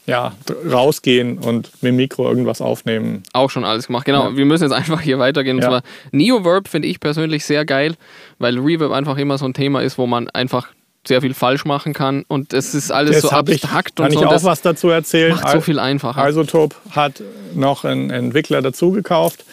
ja, 0.06 0.32
rausgehen 0.70 1.38
und 1.38 1.70
mit 1.82 1.90
dem 1.90 1.96
Mikro 1.96 2.28
irgendwas 2.28 2.60
aufnehmen. 2.60 3.22
Auch 3.32 3.50
schon 3.50 3.64
alles 3.64 3.86
gemacht. 3.86 4.04
Genau, 4.06 4.30
Ja. 4.30 4.36
wir 4.36 4.44
müssen 4.44 4.64
jetzt 4.64 4.72
einfach 4.72 5.00
hier 5.00 5.18
weitergehen. 5.18 5.56
Und 5.56 5.62
Ja. 5.62 5.68
zwar 5.68 5.82
Neoverb 6.10 6.68
finde 6.68 6.88
ich 6.88 7.00
persönlich 7.00 7.44
sehr 7.44 7.64
geil, 7.64 7.94
weil 8.38 8.58
Reverb 8.58 8.92
einfach 8.92 9.16
immer 9.18 9.38
so 9.38 9.46
ein 9.46 9.54
Thema 9.54 9.82
ist, 9.82 9.98
wo 9.98 10.06
man 10.06 10.28
einfach 10.30 10.68
sehr 11.06 11.20
viel 11.22 11.32
falsch 11.32 11.64
machen 11.64 11.92
kann. 11.92 12.24
Und 12.28 12.52
es 12.52 12.74
ist 12.74 12.90
alles 12.90 13.22
so 13.22 13.30
hab 13.32 13.48
ich, 13.48 13.62
abstrakt 13.62 13.96
kann 13.96 14.06
und 14.06 14.12
so. 14.12 14.18
ich 14.18 14.22
und 14.22 14.28
auch 14.28 14.32
das 14.32 14.44
was 14.44 14.62
dazu 14.62 14.88
erzählen. 14.90 15.32
macht 15.34 15.48
so 15.48 15.60
viel 15.60 15.78
einfacher. 15.78 16.28
Isotope 16.28 16.76
hat 16.90 17.22
noch 17.54 17.84
einen 17.84 18.10
Entwickler 18.10 18.62
dazu 18.62 18.90
gekauft. 18.90 19.44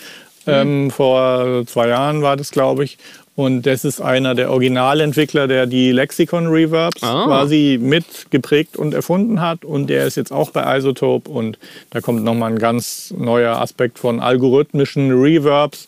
Mhm. 0.48 0.54
Ähm, 0.54 0.92
vor 0.92 1.64
zwei 1.68 1.90
Jahren 1.90 2.22
war 2.22 2.38
das, 2.38 2.52
glaube 2.52 2.84
ich. 2.84 2.98
Und 3.36 3.68
das 3.68 3.86
ist 3.86 4.02
einer 4.02 4.34
der 4.34 4.50
Originalentwickler, 4.50 5.48
der 5.48 5.68
die 5.68 5.92
Lexicon 5.92 6.48
Reverbs 6.48 7.04
Ah. 7.04 7.26
quasi 7.28 7.78
mitgeprägt 7.80 8.76
und 8.78 8.96
erfunden 8.96 9.42
hat. 9.42 9.64
Und 9.64 9.92
der 9.92 10.08
ist 10.08 10.18
jetzt 10.18 10.32
auch 10.32 10.50
bei 10.50 10.76
Isotope. 10.78 11.30
Und 11.30 11.60
da 11.92 12.02
kommt 12.02 12.24
nochmal 12.24 12.52
ein 12.54 12.58
ganz 12.58 13.14
neuer 13.16 13.58
Aspekt 13.62 14.00
von 14.00 14.20
algorithmischen 14.22 15.12
Reverbs 15.12 15.88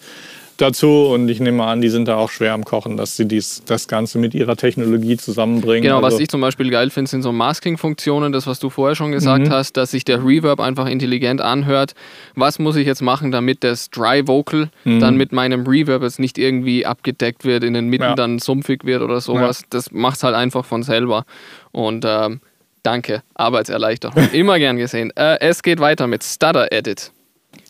dazu. 0.61 1.07
Und 1.07 1.29
ich 1.29 1.39
nehme 1.39 1.63
an, 1.63 1.81
die 1.81 1.89
sind 1.89 2.07
da 2.07 2.15
auch 2.17 2.29
schwer 2.29 2.53
am 2.53 2.63
Kochen, 2.65 2.97
dass 2.97 3.15
sie 3.17 3.25
dies, 3.25 3.63
das 3.65 3.87
Ganze 3.87 4.17
mit 4.19 4.33
ihrer 4.33 4.55
Technologie 4.55 5.17
zusammenbringen. 5.17 5.83
Genau, 5.83 5.97
was 6.01 6.13
Also- 6.13 6.19
ich 6.23 6.29
zum 6.29 6.41
Beispiel 6.41 6.69
geil 6.69 6.89
finde, 6.89 7.09
sind 7.09 7.21
so 7.23 7.31
Masking-Funktionen, 7.31 8.31
das, 8.31 8.47
was 8.47 8.59
du 8.59 8.69
vorher 8.69 8.95
schon 8.95 9.11
gesagt 9.11 9.47
Mhm. 9.47 9.51
hast, 9.51 9.77
dass 9.77 9.91
sich 9.91 10.05
der 10.05 10.23
Reverb 10.25 10.59
einfach 10.59 10.87
intelligent 10.87 11.41
anhört. 11.41 11.93
Was 12.35 12.59
muss 12.59 12.75
ich 12.75 12.85
jetzt 12.87 13.01
machen, 13.01 13.31
damit 13.31 13.63
das 13.63 13.89
Dry 13.89 14.27
Vocal 14.27 14.69
Mhm. 14.83 14.99
dann 14.99 15.15
mit 15.17 15.31
meinem 15.31 15.65
Reverb 15.65 16.03
jetzt 16.03 16.19
nicht 16.19 16.37
irgendwie 16.37 16.85
abgedeckt 16.85 17.45
wird, 17.45 17.63
in 17.63 17.73
den 17.73 17.87
Mitten 17.87 18.03
Ja. 18.03 18.15
dann 18.15 18.39
sumpfig 18.39 18.85
wird 18.85 19.01
oder 19.01 19.21
sowas. 19.21 19.63
Das 19.69 19.91
macht 19.91 20.17
es 20.17 20.23
halt 20.23 20.35
einfach 20.35 20.65
von 20.65 20.83
selber. 20.83 21.25
Und 21.71 22.03
ähm, 22.07 22.41
danke, 22.83 23.23
Arbeitserleichterung. 23.35 24.15
Immer 24.33 24.59
gern 24.59 24.77
gesehen. 24.77 25.11
Äh, 25.15 25.37
es 25.41 25.63
geht 25.63 25.79
weiter 25.79 26.07
mit 26.07 26.23
Stutter 26.23 26.67
Edit. 26.71 27.11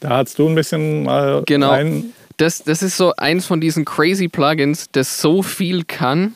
Da 0.02 0.10
hast 0.18 0.38
du 0.40 0.48
ein 0.48 0.56
bisschen 0.56 1.04
mal 1.04 1.44
Genau. 1.46 1.70
rein. 1.70 2.14
Das, 2.40 2.64
das 2.64 2.82
ist 2.82 2.96
so 2.96 3.14
eins 3.18 3.46
von 3.46 3.60
diesen 3.60 3.84
crazy 3.84 4.30
Plugins, 4.30 4.90
das 4.94 5.22
so 5.22 5.44
viel 5.44 5.84
kann, 5.84 6.36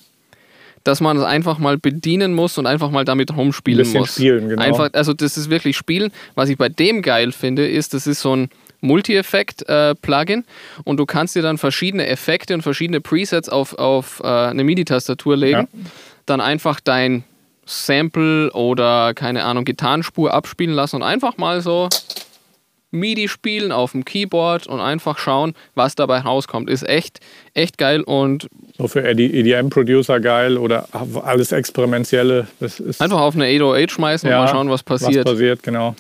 dass 0.84 1.00
man 1.00 1.16
es 1.16 1.24
einfach 1.24 1.60
mal 1.60 1.78
bedienen 1.78 2.34
muss 2.34 2.58
und 2.58 2.68
einfach 2.68 2.92
mal 2.92 3.06
damit 3.06 3.34
rumspielen 3.34 3.80
Ein 3.80 3.84
bisschen 3.84 4.00
muss. 4.02 4.16
spielen, 4.16 4.50
genau. 4.50 4.62
Einfach, 4.62 4.90
also 4.92 5.14
das 5.14 5.38
ist 5.38 5.50
wirklich 5.50 5.78
Spielen. 5.78 6.12
Was 6.36 6.50
ich 6.50 6.58
bei 6.58 6.68
dem 6.68 7.02
geil 7.04 7.32
finde, 7.32 7.66
ist, 7.66 7.94
das 7.94 8.06
ist 8.06 8.20
so 8.20 8.36
ein 8.36 8.50
Multi-Effekt-Plugin 8.82 10.44
und 10.84 10.98
du 10.98 11.06
kannst 11.06 11.38
dir 11.38 11.42
dann 11.42 11.58
verschiedene 11.58 12.06
Effekte 12.08 12.54
und 12.54 12.64
verschiedene 12.64 13.00
Presets 13.00 13.48
auf, 13.48 13.74
auf 13.80 14.20
äh, 14.22 14.28
eine 14.28 14.66
MIDI-Tastatur 14.66 15.38
legen. 15.38 15.70
Ja. 15.72 15.90
Dann 16.26 16.42
einfach 16.42 16.82
dein 16.82 17.24
Sample 17.66 18.52
oder 18.52 19.14
keine 19.14 19.46
Ahnung, 19.46 19.64
Gitarrenspur 19.64 20.34
abspielen 20.34 20.76
lassen 20.76 20.98
und 20.98 21.04
einfach 21.04 21.38
mal 21.38 21.62
so 21.62 21.88
MIDI 22.94 23.28
spielen 23.28 23.72
auf 23.72 23.92
dem 23.92 24.06
Keyboard 24.06 24.68
und 24.68 24.80
einfach 24.80 25.18
schauen, 25.18 25.56
was 25.76 25.96
dabei 25.96 26.20
rauskommt. 26.20 26.70
Ist 26.70 26.88
echt, 26.88 27.20
echt 27.54 27.78
geil 27.78 28.02
und 28.02 28.48
So 28.78 28.88
für 28.88 29.04
EDM-Producer 29.04 30.20
geil 30.20 30.58
oder 30.58 30.88
alles 31.24 31.52
Experimentelle. 31.52 32.48
Das 32.60 32.80
ist 32.80 33.02
einfach 33.02 33.20
auf 33.20 33.36
eine 33.36 33.46
808 33.46 33.92
schmeißen 33.92 34.30
ja, 34.30 34.40
und 34.40 34.46
mal 34.46 34.52
schauen, 34.52 34.70
was 34.70 34.84
passiert. 34.84 35.26
Was 35.26 35.34
passiert, 35.34 35.64
genau. 35.64 35.96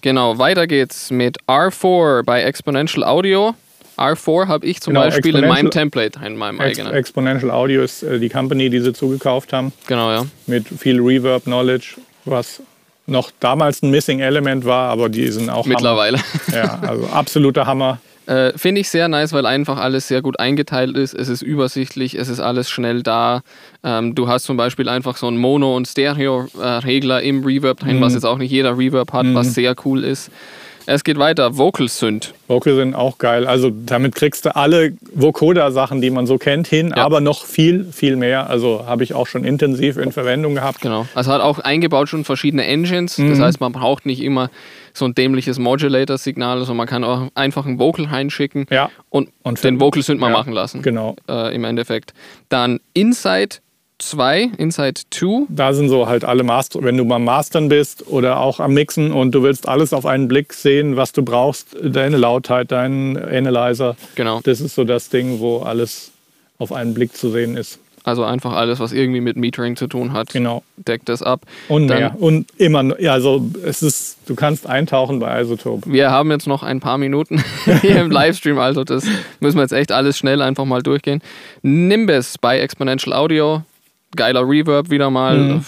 Genau, 0.00 0.38
weiter 0.38 0.66
geht's 0.66 1.10
mit 1.10 1.38
R4 1.46 2.22
bei 2.22 2.42
Exponential 2.42 3.04
Audio. 3.04 3.54
R4 3.96 4.46
habe 4.46 4.66
ich 4.66 4.80
zum 4.80 4.94
Genau, 4.94 5.06
Beispiel 5.06 5.36
in 5.36 5.48
meinem 5.48 5.70
Template, 5.70 6.20
in 6.24 6.36
meinem 6.36 6.60
Ex 6.60 6.78
eigenen. 6.78 6.94
Exponential 6.94 7.50
Audio 7.50 7.82
ist 7.82 8.02
äh, 8.04 8.18
die 8.20 8.28
Company, 8.28 8.70
die 8.70 8.80
sie 8.80 8.92
zugekauft 8.92 9.52
haben, 9.52 9.72
genau, 9.86 10.10
ja. 10.12 10.26
mit 10.46 10.68
viel 10.68 11.00
Reverb-Knowledge, 11.00 11.96
was 12.24 12.62
noch 13.08 13.30
damals 13.40 13.82
ein 13.82 13.90
Missing 13.90 14.20
Element 14.20 14.64
war, 14.64 14.90
aber 14.90 15.08
die 15.08 15.28
sind 15.28 15.50
auch 15.50 15.66
Mittlerweile. 15.66 16.18
Hammer. 16.18 16.56
Ja, 16.56 16.78
also 16.88 17.06
absoluter 17.08 17.66
Hammer. 17.66 17.98
Äh, 18.28 18.52
Finde 18.58 18.82
ich 18.82 18.90
sehr 18.90 19.08
nice, 19.08 19.32
weil 19.32 19.46
einfach 19.46 19.78
alles 19.78 20.06
sehr 20.06 20.20
gut 20.20 20.38
eingeteilt 20.38 20.94
ist. 20.98 21.14
Es 21.14 21.28
ist 21.30 21.40
übersichtlich, 21.40 22.14
es 22.14 22.28
ist 22.28 22.40
alles 22.40 22.68
schnell 22.68 23.02
da. 23.02 23.40
Ähm, 23.82 24.14
du 24.14 24.28
hast 24.28 24.44
zum 24.44 24.58
Beispiel 24.58 24.86
einfach 24.90 25.16
so 25.16 25.28
einen 25.28 25.38
Mono- 25.38 25.74
und 25.74 25.88
Stereo-Regler 25.88 27.22
im 27.22 27.42
Reverb 27.42 27.80
drin, 27.80 27.96
Mhm. 27.96 28.00
was 28.02 28.12
jetzt 28.12 28.26
auch 28.26 28.36
nicht 28.36 28.50
jeder 28.50 28.76
Reverb 28.76 29.14
hat, 29.14 29.24
was 29.32 29.54
sehr 29.54 29.74
cool 29.86 30.04
ist. 30.04 30.30
Es 30.90 31.04
geht 31.04 31.18
weiter. 31.18 31.58
Vocal 31.58 31.86
Synth. 31.86 32.32
Vocal 32.46 32.74
sind 32.76 32.94
auch 32.94 33.18
geil. 33.18 33.46
Also 33.46 33.68
damit 33.70 34.14
kriegst 34.14 34.46
du 34.46 34.56
alle 34.56 34.94
Vocoder-Sachen, 35.12 36.00
die 36.00 36.08
man 36.08 36.26
so 36.26 36.38
kennt, 36.38 36.66
hin, 36.66 36.94
Ja. 36.96 37.04
aber 37.04 37.20
noch 37.20 37.44
viel, 37.44 37.84
viel 37.92 38.16
mehr. 38.16 38.48
Also 38.48 38.86
habe 38.86 39.04
ich 39.04 39.12
auch 39.12 39.26
schon 39.26 39.44
intensiv 39.44 39.98
in 39.98 40.12
Verwendung 40.12 40.54
gehabt. 40.54 40.80
Genau. 40.80 41.06
Also 41.14 41.30
hat 41.30 41.42
auch 41.42 41.58
eingebaut 41.58 42.08
schon 42.08 42.24
verschiedene 42.24 42.64
Engines. 42.64 43.18
Mhm. 43.18 43.28
Das 43.30 43.40
heißt, 43.40 43.60
man 43.60 43.72
braucht 43.72 44.06
nicht 44.06 44.22
immer 44.22 44.50
so 44.94 45.04
ein 45.04 45.14
dämliches 45.14 45.58
Modulator-Signal. 45.58 46.58
Also 46.58 46.72
man 46.72 46.86
kann 46.86 47.04
auch 47.04 47.28
einfach 47.34 47.66
ein 47.66 47.78
Vocal 47.78 48.06
reinschicken 48.06 48.64
Ja. 48.70 48.88
und, 49.10 49.28
Und 49.42 49.62
den 49.62 49.80
Vocal 49.80 50.02
Synth 50.02 50.20
mal 50.20 50.28
ja, 50.30 50.36
machen 50.38 50.54
lassen. 50.54 50.80
Genau. 50.80 51.16
Äh, 51.28 51.54
Im 51.54 51.64
Endeffekt. 51.64 52.14
Dann 52.48 52.80
Inside 52.94 53.56
2, 53.98 54.50
Inside 54.58 55.00
2. 55.10 55.46
Da 55.48 55.72
sind 55.72 55.88
so 55.88 56.06
halt 56.06 56.24
alle 56.24 56.42
Master, 56.44 56.82
wenn 56.82 56.96
du 56.96 57.04
beim 57.04 57.24
Mastern 57.24 57.68
bist 57.68 58.06
oder 58.06 58.38
auch 58.40 58.60
am 58.60 58.74
Mixen 58.74 59.12
und 59.12 59.32
du 59.34 59.42
willst 59.42 59.68
alles 59.68 59.92
auf 59.92 60.06
einen 60.06 60.28
Blick 60.28 60.52
sehen, 60.52 60.96
was 60.96 61.12
du 61.12 61.22
brauchst, 61.22 61.76
deine 61.82 62.16
Lautheit, 62.16 62.70
deinen 62.72 63.16
Analyzer. 63.16 63.96
Genau. 64.14 64.40
Das 64.44 64.60
ist 64.60 64.74
so 64.74 64.84
das 64.84 65.08
Ding, 65.08 65.40
wo 65.40 65.58
alles 65.60 66.12
auf 66.58 66.72
einen 66.72 66.94
Blick 66.94 67.16
zu 67.16 67.30
sehen 67.30 67.56
ist. 67.56 67.78
Also 68.04 68.24
einfach 68.24 68.52
alles, 68.54 68.80
was 68.80 68.92
irgendwie 68.92 69.20
mit 69.20 69.36
Metering 69.36 69.76
zu 69.76 69.86
tun 69.86 70.12
hat, 70.14 70.30
Genau. 70.30 70.62
deckt 70.76 71.08
das 71.10 71.22
ab. 71.22 71.42
Und 71.68 71.88
Dann- 71.88 71.98
mehr. 71.98 72.14
Und 72.18 72.46
immer, 72.56 72.94
also 73.06 73.44
es 73.64 73.82
ist, 73.82 74.16
du 74.26 74.34
kannst 74.34 74.66
eintauchen 74.66 75.18
bei 75.18 75.42
Isotope. 75.42 75.92
Wir 75.92 76.10
haben 76.10 76.30
jetzt 76.30 76.46
noch 76.46 76.62
ein 76.62 76.80
paar 76.80 76.96
Minuten 76.96 77.42
hier 77.82 78.00
im 78.00 78.10
Livestream, 78.10 78.58
also 78.58 78.82
das 78.84 79.04
müssen 79.40 79.56
wir 79.58 79.62
jetzt 79.62 79.72
echt 79.72 79.92
alles 79.92 80.16
schnell 80.16 80.40
einfach 80.40 80.64
mal 80.64 80.82
durchgehen. 80.82 81.20
Nimbus 81.62 82.38
bei 82.40 82.60
Exponential 82.60 83.12
Audio, 83.14 83.62
geiler 84.16 84.48
Reverb 84.48 84.90
wieder 84.90 85.10
mal. 85.10 85.36
Mhm. 85.38 85.64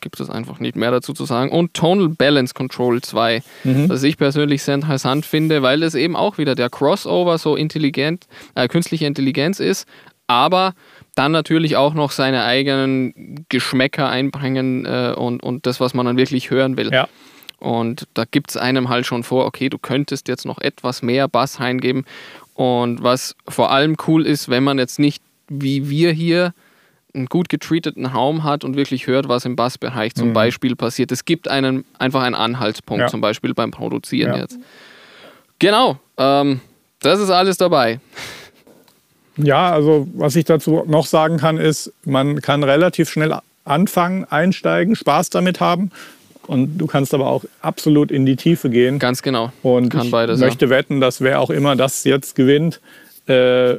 Gibt 0.00 0.20
es 0.20 0.30
einfach 0.30 0.60
nicht 0.60 0.76
mehr 0.76 0.92
dazu 0.92 1.12
zu 1.12 1.24
sagen. 1.24 1.50
Und 1.50 1.74
Tonal 1.74 2.10
Balance 2.10 2.54
Control 2.54 3.00
2, 3.02 3.42
Mhm. 3.64 3.88
was 3.88 4.04
ich 4.04 4.16
persönlich 4.16 4.62
sehr 4.62 4.76
interessant 4.76 5.26
finde, 5.26 5.62
weil 5.62 5.82
es 5.82 5.96
eben 5.96 6.14
auch 6.14 6.38
wieder 6.38 6.54
der 6.54 6.70
Crossover 6.70 7.38
so 7.38 7.56
intelligent, 7.56 8.26
äh, 8.54 8.68
künstliche 8.68 9.06
Intelligenz 9.06 9.58
ist, 9.58 9.88
aber 10.28 10.74
dann 11.16 11.32
natürlich 11.32 11.76
auch 11.76 11.92
noch 11.94 12.12
seine 12.12 12.44
eigenen 12.44 13.44
Geschmäcker 13.48 14.08
einbringen 14.08 14.86
äh, 14.86 15.12
und, 15.16 15.42
und 15.42 15.66
das, 15.66 15.80
was 15.80 15.92
man 15.92 16.06
dann 16.06 16.16
wirklich 16.16 16.50
hören 16.50 16.76
will. 16.76 16.92
Ja. 16.92 17.08
Und 17.58 18.06
da 18.14 18.24
gibt 18.30 18.50
es 18.50 18.56
einem 18.56 18.88
halt 18.88 19.06
schon 19.06 19.24
vor, 19.24 19.44
okay, 19.44 19.68
du 19.68 19.76
könntest 19.78 20.28
jetzt 20.28 20.46
noch 20.46 20.58
etwas 20.60 21.02
mehr 21.02 21.26
Bass 21.26 21.58
reingeben. 21.58 22.06
Und 22.54 23.02
was 23.02 23.34
vor 23.48 23.70
allem 23.72 23.96
cool 24.06 24.24
ist, 24.24 24.48
wenn 24.48 24.62
man 24.62 24.78
jetzt 24.78 24.98
nicht 25.00 25.20
wie 25.48 25.90
wir 25.90 26.12
hier 26.12 26.54
einen 27.14 27.26
gut 27.26 27.48
getreateten 27.48 28.06
Raum 28.06 28.44
hat 28.44 28.64
und 28.64 28.76
wirklich 28.76 29.06
hört, 29.06 29.28
was 29.28 29.44
im 29.44 29.56
Bassbereich 29.56 30.14
zum 30.14 30.32
Beispiel 30.32 30.76
passiert. 30.76 31.10
Es 31.12 31.24
gibt 31.24 31.48
einen 31.48 31.84
einfach 31.98 32.22
einen 32.22 32.34
Anhaltspunkt, 32.34 33.00
Ja. 33.02 33.08
zum 33.08 33.20
Beispiel 33.20 33.54
beim 33.54 33.70
Produzieren 33.70 34.34
Ja. 34.34 34.40
jetzt. 34.40 34.58
Genau, 35.58 35.98
ähm, 36.16 36.60
das 37.00 37.20
ist 37.20 37.30
alles 37.30 37.56
dabei. 37.56 38.00
Ja, 39.36 39.70
also 39.72 40.06
was 40.14 40.36
ich 40.36 40.44
dazu 40.44 40.84
noch 40.86 41.06
sagen 41.06 41.38
kann, 41.38 41.56
ist, 41.58 41.92
man 42.04 42.40
kann 42.42 42.62
relativ 42.62 43.08
schnell 43.10 43.34
anfangen, 43.64 44.24
einsteigen, 44.24 44.96
Spaß 44.96 45.30
damit 45.30 45.60
haben. 45.60 45.90
Und 46.46 46.78
du 46.78 46.86
kannst 46.86 47.14
aber 47.14 47.28
auch 47.28 47.44
absolut 47.62 48.10
in 48.10 48.26
die 48.26 48.34
Tiefe 48.36 48.70
gehen. 48.70 48.98
Ganz 48.98 49.22
genau. 49.22 49.52
Und 49.62 49.90
Kann 49.90 50.06
ich 50.06 50.10
beides, 50.10 50.40
möchte 50.40 50.68
wetten, 50.68 51.00
dass 51.00 51.20
wer 51.20 51.40
auch 51.40 51.50
immer 51.50 51.76
das 51.76 52.02
jetzt 52.04 52.34
gewinnt, 52.34 52.80
äh, 53.28 53.76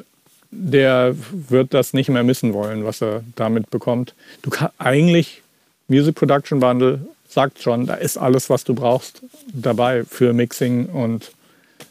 der 0.51 1.15
wird 1.31 1.73
das 1.73 1.93
nicht 1.93 2.09
mehr 2.09 2.23
missen 2.23 2.53
wollen, 2.53 2.85
was 2.85 3.01
er 3.01 3.23
damit 3.35 3.69
bekommt. 3.69 4.13
Du 4.41 4.49
kannst 4.49 4.73
eigentlich 4.77 5.41
Music 5.87 6.15
Production 6.15 6.59
Bundle 6.59 6.99
sagt 7.27 7.61
schon, 7.61 7.85
da 7.85 7.95
ist 7.95 8.17
alles, 8.17 8.49
was 8.49 8.63
du 8.63 8.75
brauchst 8.75 9.21
dabei 9.53 10.03
für 10.03 10.33
Mixing 10.33 10.87
und 10.87 11.23
ja. 11.25 11.29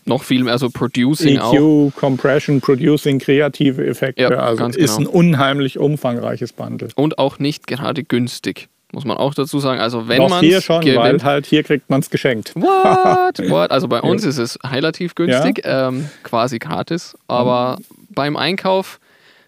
Noch 0.07 0.23
viel 0.23 0.45
mehr, 0.45 0.53
also 0.53 0.71
Producing 0.71 1.37
EQ, 1.37 1.41
auch. 1.41 1.93
Compression, 1.97 2.61
Producing, 2.61 3.19
kreative 3.19 3.87
Effekte. 3.87 4.23
Ja, 4.23 4.31
also 4.31 4.57
ganz 4.57 4.77
ist 4.77 4.97
genau. 4.97 5.11
ein 5.11 5.15
unheimlich 5.15 5.79
umfangreiches 5.79 6.53
Bundle. 6.53 6.89
Und 6.95 7.19
auch 7.19 7.39
nicht 7.39 7.67
gerade 7.67 8.03
günstig, 8.03 8.69
muss 8.93 9.05
man 9.05 9.19
auch 9.19 9.35
dazu 9.35 9.59
sagen. 9.59 9.81
Also 9.81 10.09
wenn 10.09 10.29
man 10.29 10.41
hier 10.41 10.61
schon, 10.63 10.85
weil 10.85 11.23
halt 11.23 11.47
hier 11.47 11.63
kriegt 11.65 11.91
man 11.91 12.01
es 12.01 12.11
geschenkt. 12.11 12.55
What? 12.57 13.39
What? 13.51 13.71
Also 13.71 13.89
bei 13.89 14.01
uns 14.01 14.25
ist 14.25 14.39
es 14.39 14.59
relativ 14.65 15.15
günstig, 15.15 15.63
ähm, 15.65 16.09
quasi 16.23 16.59
gratis. 16.59 17.17
Aber 17.29 17.79
beim 18.11 18.37
Einkauf, 18.37 19.01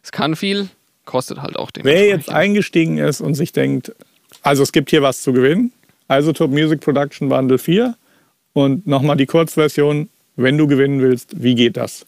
es 0.03 0.13
kann 0.13 0.37
viel, 0.37 0.69
kostet 1.05 1.43
halt 1.43 1.57
auch 1.57 1.71
den. 1.71 1.85
Wer 1.85 2.07
jetzt 2.07 2.31
eingestiegen 2.31 2.99
ist 2.99 3.21
und 3.21 3.35
sich 3.35 3.53
denkt, 3.53 3.93
also 4.43 4.63
es 4.63 4.73
gibt 4.73 4.91
hier 4.91 5.03
was 5.03 5.23
zu 5.23 5.33
gewinnen, 5.33 5.73
Isotope 6.09 6.53
Music 6.53 6.81
Production 6.81 7.29
Bundle 7.29 7.59
4 7.59 7.97
und 8.53 8.87
nochmal 8.87 9.17
die 9.17 9.27
Kurzversion, 9.27 10.09
wenn 10.37 10.59
du 10.59 10.67
gewinnen 10.67 11.01
willst, 11.01 11.43
wie 11.43 11.55
geht 11.55 11.77
das? 11.77 12.07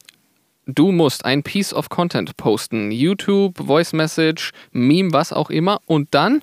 Du 0.67 0.93
musst 0.93 1.25
ein 1.27 1.43
Piece 1.43 1.75
of 1.75 1.91
Content 1.91 2.37
posten. 2.39 2.91
YouTube, 2.91 3.59
Voice 3.59 3.93
Message, 3.93 4.53
Meme, 4.73 5.13
was 5.13 5.33
auch 5.33 5.51
immer. 5.51 5.81
Und 5.85 6.15
dann 6.15 6.43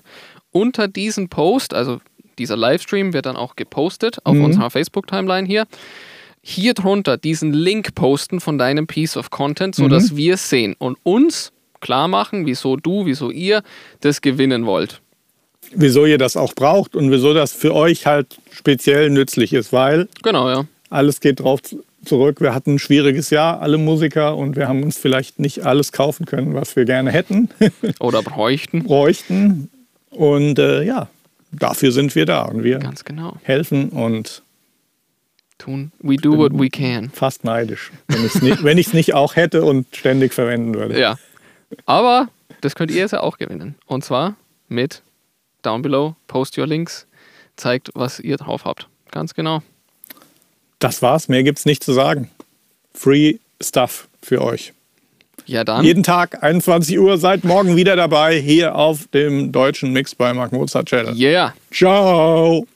unter 0.52 0.86
diesem 0.86 1.28
Post, 1.28 1.74
also 1.74 2.00
dieser 2.38 2.56
Livestream 2.56 3.12
wird 3.12 3.26
dann 3.26 3.36
auch 3.36 3.56
gepostet 3.56 4.24
auf 4.24 4.36
unserer 4.36 4.70
Facebook-Timeline 4.70 5.46
hier. 5.46 5.66
Hier 6.44 6.74
drunter 6.74 7.16
diesen 7.16 7.52
Link 7.52 7.94
posten 7.94 8.40
von 8.40 8.58
deinem 8.58 8.86
Piece 8.88 9.16
of 9.16 9.30
Content, 9.30 9.74
sodass 9.76 10.16
wir 10.16 10.34
es 10.34 10.50
sehen 10.50 10.74
und 10.78 10.98
uns 11.04 11.52
klar 11.80 12.08
machen, 12.08 12.46
wieso 12.46 12.76
du, 12.76 13.06
wieso 13.06 13.30
ihr 13.30 13.62
das 14.00 14.20
gewinnen 14.20 14.66
wollt. 14.66 15.00
Wieso 15.74 16.04
ihr 16.04 16.18
das 16.18 16.36
auch 16.36 16.52
braucht 16.54 16.96
und 16.96 17.10
wieso 17.12 17.32
das 17.32 17.52
für 17.52 17.74
euch 17.74 18.06
halt 18.06 18.38
speziell 18.50 19.08
nützlich 19.10 19.52
ist, 19.52 19.72
weil 19.72 20.08
Genau, 20.24 20.50
ja. 20.50 20.64
alles 20.90 21.20
geht 21.20 21.40
drauf 21.40 21.62
zu- 21.62 21.82
zurück. 22.04 22.40
Wir 22.40 22.52
hatten 22.54 22.74
ein 22.74 22.78
schwieriges 22.80 23.30
Jahr, 23.30 23.62
alle 23.62 23.78
Musiker, 23.78 24.36
und 24.36 24.56
wir 24.56 24.66
haben 24.68 24.82
uns 24.82 24.98
vielleicht 24.98 25.38
nicht 25.38 25.64
alles 25.64 25.92
kaufen 25.92 26.26
können, 26.26 26.54
was 26.54 26.74
wir 26.74 26.84
gerne 26.84 27.12
hätten, 27.12 27.48
Oder 28.00 28.22
bräuchten. 28.22 28.82
bräuchten. 28.82 29.70
Und 30.10 30.58
äh, 30.58 30.82
ja, 30.82 31.08
dafür 31.52 31.92
sind 31.92 32.14
wir 32.16 32.26
da 32.26 32.42
und 32.42 32.64
wir 32.64 32.80
Ganz 32.80 33.04
genau. 33.04 33.36
helfen 33.44 33.90
und 33.90 34.42
Tun. 35.62 35.92
We 36.00 36.16
do 36.16 36.36
what 36.36 36.52
we 36.52 36.68
can. 36.68 37.10
fast 37.10 37.44
neidisch, 37.44 37.92
wenn 38.08 38.24
ich 38.24 38.34
es 38.34 38.42
nicht, 38.42 38.64
wenn 38.64 38.78
ich's 38.78 38.92
nicht 38.92 39.14
auch 39.14 39.36
hätte 39.36 39.64
und 39.64 39.86
ständig 39.94 40.34
verwenden 40.34 40.74
würde. 40.74 40.98
Ja. 40.98 41.18
Aber 41.86 42.28
das 42.60 42.74
könnt 42.74 42.90
ihr 42.90 42.98
jetzt 42.98 43.12
ja 43.12 43.20
auch 43.20 43.38
gewinnen. 43.38 43.76
Und 43.86 44.04
zwar 44.04 44.34
mit 44.68 45.02
Down 45.62 45.82
Below, 45.82 46.16
Post 46.26 46.58
Your 46.58 46.66
Links, 46.66 47.06
zeigt, 47.56 47.90
was 47.94 48.18
ihr 48.18 48.36
drauf 48.36 48.64
habt. 48.64 48.88
Ganz 49.10 49.34
genau. 49.34 49.62
Das 50.78 51.00
war's, 51.00 51.28
mehr 51.28 51.44
gibt's 51.44 51.64
nicht 51.64 51.84
zu 51.84 51.92
sagen. 51.92 52.28
Free 52.92 53.38
Stuff 53.62 54.08
für 54.20 54.42
euch. 54.42 54.72
Ja, 55.46 55.64
dann. 55.64 55.84
Jeden 55.84 56.02
Tag 56.02 56.42
21 56.42 56.98
Uhr, 56.98 57.18
seid 57.18 57.44
morgen 57.44 57.76
wieder 57.76 57.96
dabei 57.96 58.40
hier 58.40 58.74
auf 58.74 59.06
dem 59.08 59.52
deutschen 59.52 59.92
Mix 59.92 60.14
bei 60.14 60.32
Mark 60.32 60.52
Mozart 60.52 60.86
Channel. 60.86 61.14
Yeah. 61.16 61.54
Ciao! 61.70 62.66